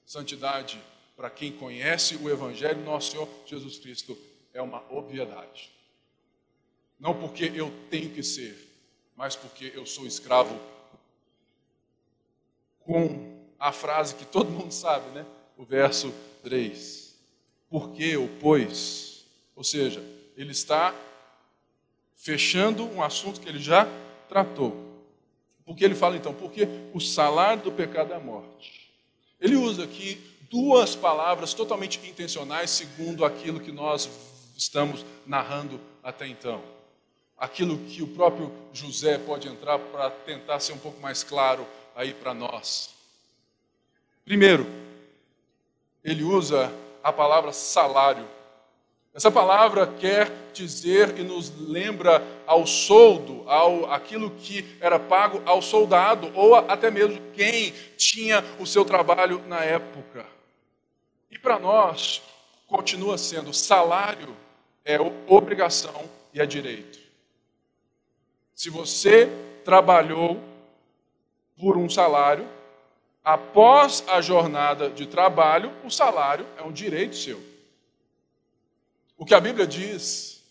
Santidade, 0.06 0.82
para 1.16 1.30
quem 1.30 1.52
conhece 1.52 2.16
o 2.16 2.30
Evangelho 2.30 2.84
nosso 2.84 3.12
Senhor 3.12 3.30
Jesus 3.46 3.78
Cristo, 3.78 4.18
é 4.54 4.62
uma 4.62 4.84
obviedade. 4.90 5.72
Não 7.00 7.20
porque 7.20 7.52
eu 7.56 7.72
tenho 7.90 8.10
que 8.12 8.24
ser, 8.24 8.68
mas 9.16 9.36
porque 9.36 9.72
eu 9.76 9.86
sou 9.86 10.06
escravo. 10.06 10.60
Com 12.80 13.40
a 13.60 13.72
frase 13.72 14.16
que 14.16 14.26
todo 14.26 14.50
mundo 14.50 14.72
sabe, 14.72 15.10
né? 15.12 15.26
O 15.58 15.64
verso 15.64 16.14
3. 16.44 17.16
Porque 17.70 18.04
eu, 18.04 18.30
pois, 18.40 19.26
ou 19.56 19.64
seja, 19.64 20.02
ele 20.36 20.52
está 20.52 20.96
fechando 22.20 22.84
um 22.84 23.02
assunto 23.02 23.40
que 23.40 23.48
ele 23.48 23.60
já 23.60 23.88
tratou. 24.28 24.76
Porque 25.66 25.84
ele 25.86 25.96
fala 25.96 26.18
então, 26.18 26.34
porque 26.34 26.68
o 26.94 27.00
salário 27.00 27.64
do 27.64 27.72
pecado 27.72 28.12
é 28.12 28.18
a 28.18 28.20
morte. 28.20 28.92
Ele 29.40 29.56
usa 29.56 29.86
aqui 29.86 30.22
duas 30.52 30.96
palavras 30.96 31.54
totalmente 31.54 31.98
intencionais, 32.08 32.72
segundo 32.72 33.24
aquilo 33.24 33.60
que 33.60 33.72
nós 33.72 34.10
estamos 34.58 35.06
narrando 35.26 35.80
até 36.04 36.28
então. 36.28 36.62
Aquilo 37.38 37.78
que 37.78 38.04
o 38.04 38.08
próprio 38.08 38.52
José 38.74 39.18
pode 39.18 39.48
entrar 39.48 39.80
para 39.80 40.10
tentar 40.10 40.60
ser 40.60 40.74
um 40.74 40.78
pouco 40.78 41.00
mais 41.00 41.24
claro 41.24 41.66
aí 41.96 42.14
para 42.14 42.34
nós. 42.34 42.90
Primeiro, 44.26 44.68
ele 46.04 46.24
usa 46.24 46.72
a 47.02 47.14
palavra 47.14 47.54
salário 47.54 48.28
essa 49.14 49.32
palavra 49.32 49.88
quer 49.88 50.32
dizer 50.54 51.18
e 51.18 51.24
nos 51.24 51.52
lembra 51.68 52.24
ao 52.46 52.66
soldo, 52.68 53.44
ao 53.50 53.92
aquilo 53.92 54.32
que 54.32 54.78
era 54.80 55.00
pago 55.00 55.42
ao 55.46 55.62
soldado 55.62 56.32
ou 56.36 56.56
até 56.56 56.92
mesmo 56.92 57.20
quem 57.34 57.74
tinha 57.98 58.44
o 58.60 58.66
seu 58.66 58.86
trabalho 58.86 59.42
na 59.48 59.64
época. 59.64 60.26
E 61.32 61.40
para 61.40 61.58
nós 61.58 62.22
continua 62.68 63.18
sendo 63.18 63.54
salário 63.54 64.36
é 64.86 64.98
obrigação 65.28 66.10
e 66.34 66.40
é 66.40 66.46
direito. 66.46 67.00
Se 68.56 68.70
você 68.70 69.30
trabalhou 69.64 70.42
por 71.60 71.78
um 71.78 71.90
salário, 71.90 72.48
após 73.24 74.04
a 74.08 74.22
jornada 74.22 74.90
de 74.90 75.06
trabalho, 75.06 75.72
o 75.84 75.90
salário 75.90 76.46
é 76.58 76.64
um 76.64 76.72
direito 76.72 77.16
seu. 77.16 77.40
O 79.20 79.26
que 79.26 79.34
a 79.34 79.42
Bíblia 79.42 79.68
diz 79.68 80.42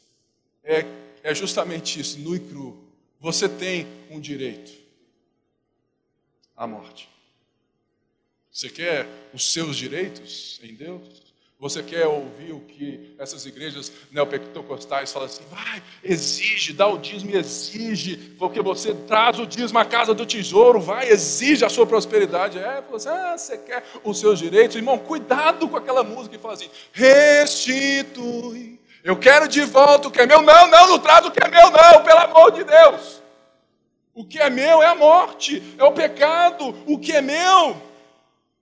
é, 0.63 0.85
é 1.23 1.35
justamente 1.35 1.99
isso, 1.99 2.19
nu 2.19 2.37
e 2.37 2.39
cru. 2.39 2.85
Você 3.19 3.49
tem 3.49 3.87
um 4.11 4.21
direito 4.21 4.71
à 6.55 6.67
morte. 6.67 7.09
Você 8.53 8.69
quer 8.69 9.07
os 9.33 9.51
seus 9.51 9.75
direitos 9.75 10.61
em 10.63 10.75
Deus? 10.75 11.28
Você 11.61 11.83
quer 11.83 12.07
ouvir 12.07 12.53
o 12.53 12.61
que 12.61 13.17
essas 13.19 13.45
igrejas 13.45 13.91
neopentecostais 14.13 15.13
falam 15.13 15.27
assim? 15.27 15.43
Vai, 15.51 15.83
exige, 16.05 16.73
dá 16.73 16.87
o 16.87 16.97
dízimo 16.97 17.37
exige, 17.37 18.17
porque 18.39 18.63
você 18.63 18.95
traz 18.95 19.41
o 19.41 19.47
dízimo 19.47 19.77
à 19.81 19.85
casa 19.85 20.15
do 20.15 20.25
tesouro, 20.25 20.81
vai, 20.81 21.09
exige 21.09 21.65
a 21.65 21.69
sua 21.69 21.85
prosperidade. 21.85 22.61
É, 22.61 22.81
você, 22.89 23.09
ah, 23.09 23.37
você 23.37 23.59
quer 23.59 23.85
os 24.05 24.21
seus 24.21 24.39
direitos? 24.39 24.77
Irmão, 24.77 24.99
cuidado 24.99 25.69
com 25.69 25.77
aquela 25.77 26.05
música 26.05 26.37
que 26.37 26.41
fala 26.41 26.55
assim: 26.55 26.71
restitui, 26.93 28.79
eu 29.03 29.17
quero 29.17 29.49
de 29.49 29.63
volta 29.63 30.07
o 30.07 30.13
que 30.13 30.21
é 30.21 30.27
meu. 30.27 30.41
Não, 30.41 30.69
não, 30.69 30.91
não 30.91 30.99
traz 31.01 31.27
o 31.27 31.31
que 31.33 31.43
é 31.43 31.49
meu, 31.49 31.73
não, 31.73 32.05
pelo 32.05 32.21
amor 32.21 32.53
de 32.53 32.63
Deus. 32.63 33.21
O 34.15 34.25
que 34.25 34.39
é 34.39 34.49
meu 34.49 34.81
é 34.81 34.87
a 34.87 34.95
morte, 34.95 35.61
é 35.77 35.83
o 35.83 35.91
pecado. 35.91 36.73
O 36.87 37.01
que 37.01 37.11
é 37.11 37.21
meu 37.21 37.77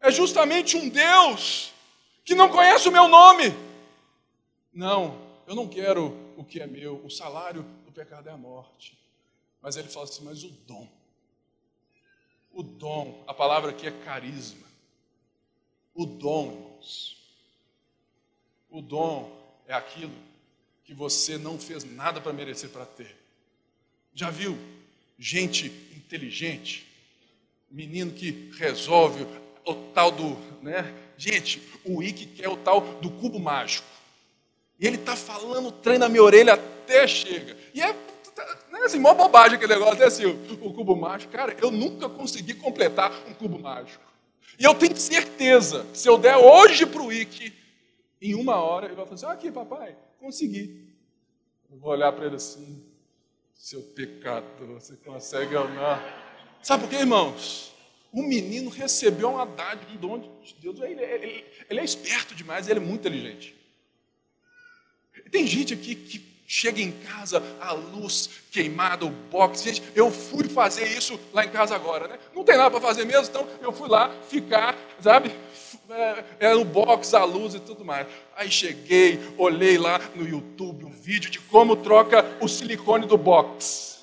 é 0.01 0.11
justamente 0.11 0.79
um 0.79 0.89
Deus 0.89 1.76
que 2.27 2.35
não 2.35 2.51
conhece 2.51 2.89
o 2.89 2.93
meu 2.93 3.09
nome. 3.09 3.45
Não, 4.73 5.19
eu 5.47 5.55
não 5.55 5.69
quero 5.69 6.09
o 6.37 6.45
que 6.45 6.61
é 6.61 6.67
meu. 6.67 7.01
O 7.05 7.11
salário 7.11 7.63
do 7.87 7.93
pecado 7.93 8.29
é 8.29 8.33
a 8.33 8.37
morte. 8.37 8.99
Mas 9.63 9.77
ele 9.77 9.89
fala 9.89 10.05
assim: 10.05 10.25
mas 10.25 10.43
o 10.43 10.51
dom. 10.51 10.87
O 12.53 12.63
dom, 12.63 13.25
a 13.29 13.33
palavra 13.33 13.71
aqui 13.71 13.87
é 13.87 13.93
carisma. 13.93 14.67
O 15.95 16.05
dom, 16.05 16.51
irmãos. 16.51 17.17
O 18.69 18.83
dom 18.83 19.31
é 19.67 19.73
aquilo 19.73 20.13
que 20.85 20.93
você 20.93 21.39
não 21.39 21.59
fez 21.59 21.85
nada 21.85 22.21
para 22.21 22.33
merecer 22.33 22.71
para 22.71 22.85
ter. 22.85 23.17
Já 24.13 24.31
viu 24.31 24.59
gente 25.19 25.67
inteligente, 25.97 26.87
menino 27.71 28.13
que 28.13 28.51
resolve 28.59 29.25
o 29.65 29.75
tal 29.93 30.11
do, 30.11 30.37
né, 30.63 31.06
Gente, 31.17 31.63
o 31.85 32.03
Ike 32.03 32.27
quer 32.27 32.49
o 32.49 32.57
tal 32.57 32.81
do 32.81 33.11
cubo 33.11 33.39
mágico. 33.39 33.87
E 34.79 34.87
ele 34.87 34.97
está 34.97 35.17
falando, 35.17 35.73
trem 35.73 35.99
na 35.99 36.09
minha 36.09 36.23
orelha 36.23 36.55
até 36.55 37.07
chega. 37.07 37.57
E 37.73 37.81
é, 37.81 37.89
é 37.89 38.85
assim, 38.85 38.99
mó 38.99 39.15
bobagem 39.15 39.57
aquele 39.57 39.75
negócio, 39.75 40.03
é 40.03 40.07
assim, 40.07 40.27
o, 40.27 40.67
o 40.67 40.75
cubo 40.75 40.95
mágico. 40.95 41.33
Cara, 41.33 41.57
eu 41.61 41.71
nunca 41.71 42.09
consegui 42.09 42.55
completar 42.55 43.11
um 43.27 43.35
cubo 43.35 43.59
mágico. 43.59 44.05
E 44.59 44.65
eu 44.65 44.75
tenho 44.75 44.97
certeza 44.97 45.87
se 45.93 46.09
eu 46.09 46.19
der 46.19 46.37
hoje 46.37 46.87
para 46.87 47.03
o 47.03 47.13
em 48.21 48.35
uma 48.35 48.57
hora, 48.57 48.87
ele 48.87 48.95
vai 48.95 49.05
falar 49.05 49.15
assim: 49.15 49.27
aqui, 49.27 49.53
papai, 49.53 49.97
consegui. 50.19 50.87
Eu 51.71 51.79
vou 51.79 51.91
olhar 51.91 52.13
para 52.13 52.27
ele 52.27 52.37
assim, 52.37 52.83
seu 53.55 53.83
pecador, 53.83 54.81
você 54.81 54.97
consegue 54.97 55.55
ou 55.55 55.69
não? 55.69 56.01
Sabe 56.63 56.85
por 56.85 56.91
quê, 56.91 56.97
irmãos? 56.97 57.73
O 58.17 58.23
menino 58.23 58.71
recebeu 58.71 59.29
uma 59.29 59.45
dádiva, 59.45 59.93
um 59.93 59.97
dom 59.97 60.19
de 60.43 60.55
Deus. 60.59 60.81
Ele, 60.81 61.03
ele, 61.03 61.45
ele 61.69 61.81
é 61.81 61.85
esperto 61.85 62.35
demais, 62.35 62.67
ele 62.67 62.81
é 62.81 62.83
muito 62.83 63.01
inteligente. 63.01 63.55
Tem 65.31 65.47
gente 65.47 65.75
aqui 65.75 65.95
que 65.95 66.25
chega 66.47 66.81
em 66.81 66.93
casa, 66.93 67.43
a 67.61 67.73
luz 67.73 68.31
queimada, 68.51 69.05
o 69.05 69.11
box. 69.11 69.63
Gente, 69.63 69.83
eu 69.95 70.11
fui 70.11 70.49
fazer 70.49 70.87
isso 70.97 71.21
lá 71.31 71.45
em 71.45 71.51
casa 71.51 71.75
agora, 71.75 72.09
né? 72.09 72.19
Não 72.35 72.43
tem 72.43 72.57
nada 72.57 72.71
para 72.71 72.81
fazer 72.81 73.05
mesmo, 73.05 73.27
então 73.29 73.47
eu 73.61 73.71
fui 73.71 73.87
lá 73.87 74.09
ficar, 74.31 74.75
sabe? 74.99 75.31
É, 75.91 76.25
é 76.41 76.55
o 76.55 76.65
box, 76.65 77.13
a 77.13 77.23
luz 77.23 77.55
e 77.55 77.61
tudo 77.61 77.85
mais. 77.85 78.07
Aí 78.35 78.51
cheguei, 78.51 79.21
olhei 79.37 79.77
lá 79.77 80.01
no 80.15 80.27
YouTube 80.27 80.87
um 80.87 80.91
vídeo 80.91 81.31
de 81.31 81.39
como 81.39 81.77
troca 81.77 82.25
o 82.41 82.49
silicone 82.49 83.07
do 83.07 83.19
box. 83.19 84.01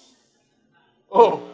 Oh, 1.09 1.52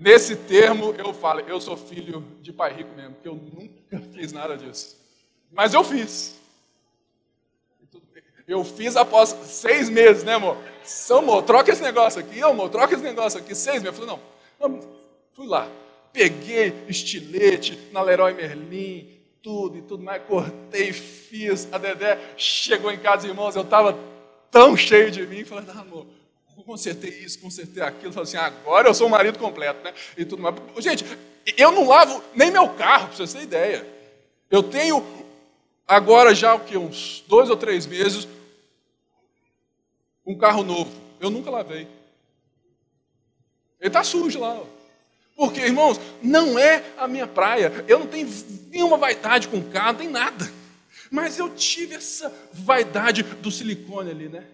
nesse 0.00 0.34
termo 0.34 0.94
eu 0.96 1.12
falo, 1.12 1.40
eu 1.40 1.60
sou 1.60 1.76
filho 1.76 2.24
de 2.40 2.52
pai 2.52 2.72
rico 2.72 2.94
mesmo, 2.96 3.14
porque 3.14 3.28
eu 3.28 3.34
nunca 3.34 4.00
fiz 4.12 4.32
nada 4.32 4.56
disso. 4.56 4.98
Mas 5.52 5.74
eu 5.74 5.84
fiz. 5.84 6.40
Eu 8.48 8.64
fiz 8.64 8.96
após 8.96 9.28
seis 9.44 9.88
meses, 9.88 10.24
né, 10.24 10.34
amor? 10.34 10.56
Amor, 11.10 11.42
troca 11.42 11.70
esse 11.70 11.82
negócio 11.82 12.18
aqui, 12.18 12.42
amor, 12.42 12.68
troca 12.70 12.94
esse 12.94 13.04
negócio 13.04 13.38
aqui. 13.38 13.54
Seis 13.54 13.82
meses. 13.82 13.98
Eu 13.98 14.06
falei, 14.06 14.18
não, 14.58 14.68
não 14.68 14.80
fui 15.32 15.46
lá. 15.46 15.68
Peguei 16.12 16.74
estilete 16.88 17.78
na 17.92 18.02
Leroy 18.02 18.34
Merlin, 18.34 19.20
tudo 19.42 19.78
e 19.78 19.82
tudo 19.82 20.02
mais, 20.02 20.22
cortei, 20.24 20.92
fiz. 20.92 21.72
A 21.72 21.78
Dedé 21.78 22.18
chegou 22.36 22.90
em 22.90 22.98
casa, 22.98 23.28
irmãos, 23.28 23.54
eu 23.54 23.62
estava 23.62 23.96
tão 24.50 24.76
cheio 24.76 25.10
de 25.10 25.24
mim, 25.26 25.44
falei, 25.44 25.64
não, 25.66 25.80
amor, 25.80 26.06
consertei 26.62 27.10
isso, 27.10 27.38
consertei 27.40 27.82
aquilo. 27.82 28.12
Falei 28.12 28.28
assim, 28.28 28.36
agora 28.36 28.88
eu 28.88 28.94
sou 28.94 29.06
o 29.06 29.10
marido 29.10 29.38
completo, 29.38 29.82
né? 29.82 29.94
E 30.16 30.24
tudo 30.24 30.42
mais. 30.42 30.54
Gente, 30.78 31.04
eu 31.56 31.72
não 31.72 31.88
lavo 31.88 32.22
nem 32.34 32.50
meu 32.50 32.68
carro, 32.70 33.08
para 33.08 33.16
vocês 33.16 33.32
terem 33.32 33.46
ideia. 33.46 33.86
Eu 34.50 34.62
tenho 34.62 35.04
agora 35.86 36.34
já 36.34 36.54
o 36.54 36.60
que 36.60 36.76
uns 36.76 37.24
dois 37.26 37.50
ou 37.50 37.56
três 37.56 37.86
meses 37.86 38.26
um 40.26 40.36
carro 40.36 40.62
novo. 40.62 40.90
Eu 41.20 41.30
nunca 41.30 41.50
lavei. 41.50 41.88
Ele 43.80 43.88
está 43.88 44.04
sujo 44.04 44.40
lá. 44.40 44.60
Porque, 45.36 45.60
irmãos, 45.60 45.98
não 46.22 46.58
é 46.58 46.84
a 46.98 47.08
minha 47.08 47.26
praia. 47.26 47.84
Eu 47.88 47.98
não 47.98 48.06
tenho 48.06 48.28
nenhuma 48.70 48.96
vaidade 48.96 49.48
com 49.48 49.62
carro, 49.62 49.92
não 49.92 49.98
tem 50.00 50.08
nada. 50.08 50.50
Mas 51.10 51.38
eu 51.38 51.48
tive 51.54 51.94
essa 51.94 52.32
vaidade 52.52 53.22
do 53.22 53.50
silicone 53.50 54.10
ali, 54.10 54.28
né? 54.28 54.44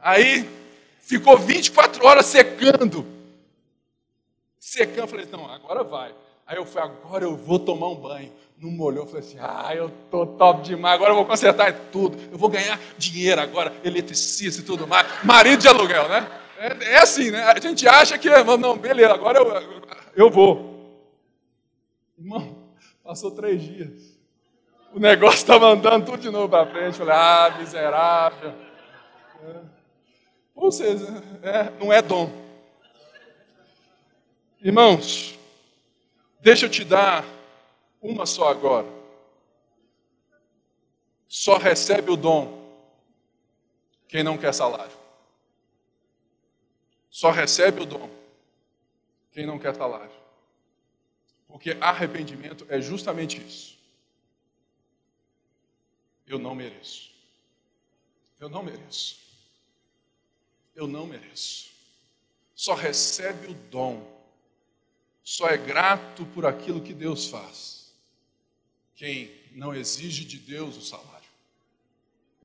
Aí 0.00 0.48
ficou 1.00 1.36
24 1.38 2.06
horas 2.06 2.26
secando. 2.26 3.06
Secando, 4.58 4.98
eu 4.98 5.08
falei, 5.08 5.26
não, 5.30 5.50
agora 5.50 5.82
vai. 5.84 6.14
Aí 6.46 6.56
eu 6.56 6.66
falei, 6.66 6.90
agora 6.90 7.24
eu 7.24 7.36
vou 7.36 7.58
tomar 7.58 7.88
um 7.88 7.96
banho 7.96 8.32
não 8.60 8.70
molhou, 8.70 9.06
falei 9.06 9.20
assim: 9.20 9.38
ah, 9.40 9.72
eu 9.74 9.90
tô 10.10 10.26
top 10.26 10.62
demais, 10.62 10.94
agora 10.94 11.12
eu 11.12 11.16
vou 11.16 11.24
consertar 11.24 11.72
tudo, 11.92 12.18
eu 12.30 12.36
vou 12.36 12.48
ganhar 12.48 12.78
dinheiro 12.96 13.40
agora, 13.40 13.72
eletricista 13.84 14.60
e 14.60 14.64
tudo 14.64 14.86
mais, 14.86 15.06
marido 15.24 15.60
de 15.60 15.68
aluguel, 15.68 16.08
né? 16.08 16.28
É, 16.58 16.94
é 16.94 16.98
assim, 16.98 17.30
né? 17.30 17.44
A 17.44 17.58
gente 17.60 17.86
acha 17.86 18.18
que, 18.18 18.28
não, 18.58 18.76
beleza, 18.76 19.14
agora 19.14 19.38
eu, 19.38 19.92
eu 20.16 20.30
vou. 20.30 20.76
Irmão, 22.18 22.56
passou 23.04 23.30
três 23.30 23.62
dias. 23.62 24.18
O 24.92 24.98
negócio 24.98 25.36
estava 25.36 25.68
andando 25.68 26.06
tudo 26.06 26.18
de 26.18 26.30
novo 26.30 26.48
para 26.48 26.66
frente. 26.66 26.98
Falei, 26.98 27.14
ah, 27.14 27.56
miserável. 27.60 28.54
É. 29.44 29.77
Ou 30.58 30.72
seja, 30.72 31.06
é, 31.40 31.70
não 31.78 31.92
é 31.92 32.02
dom. 32.02 32.28
Irmãos, 34.60 35.38
deixa 36.40 36.66
eu 36.66 36.70
te 36.70 36.84
dar 36.84 37.24
uma 38.02 38.26
só 38.26 38.48
agora. 38.48 38.88
Só 41.28 41.58
recebe 41.58 42.10
o 42.10 42.16
dom 42.16 42.58
quem 44.08 44.24
não 44.24 44.36
quer 44.36 44.52
salário. 44.52 44.96
Só 47.08 47.30
recebe 47.30 47.82
o 47.82 47.86
dom 47.86 48.10
quem 49.30 49.46
não 49.46 49.60
quer 49.60 49.76
salário. 49.76 50.10
Porque 51.46 51.76
arrependimento 51.80 52.66
é 52.68 52.80
justamente 52.80 53.40
isso. 53.40 53.78
Eu 56.26 56.36
não 56.36 56.52
mereço. 56.52 57.12
Eu 58.40 58.48
não 58.48 58.64
mereço. 58.64 59.27
Eu 60.78 60.86
não 60.86 61.06
mereço. 61.06 61.70
Só 62.54 62.74
recebe 62.74 63.48
o 63.48 63.54
dom. 63.54 64.00
Só 65.24 65.48
é 65.48 65.56
grato 65.56 66.24
por 66.26 66.46
aquilo 66.46 66.80
que 66.80 66.94
Deus 66.94 67.26
faz 67.26 67.78
quem 68.98 69.30
não 69.52 69.72
exige 69.72 70.24
de 70.24 70.38
Deus 70.38 70.76
o 70.76 70.82
salário. 70.82 71.17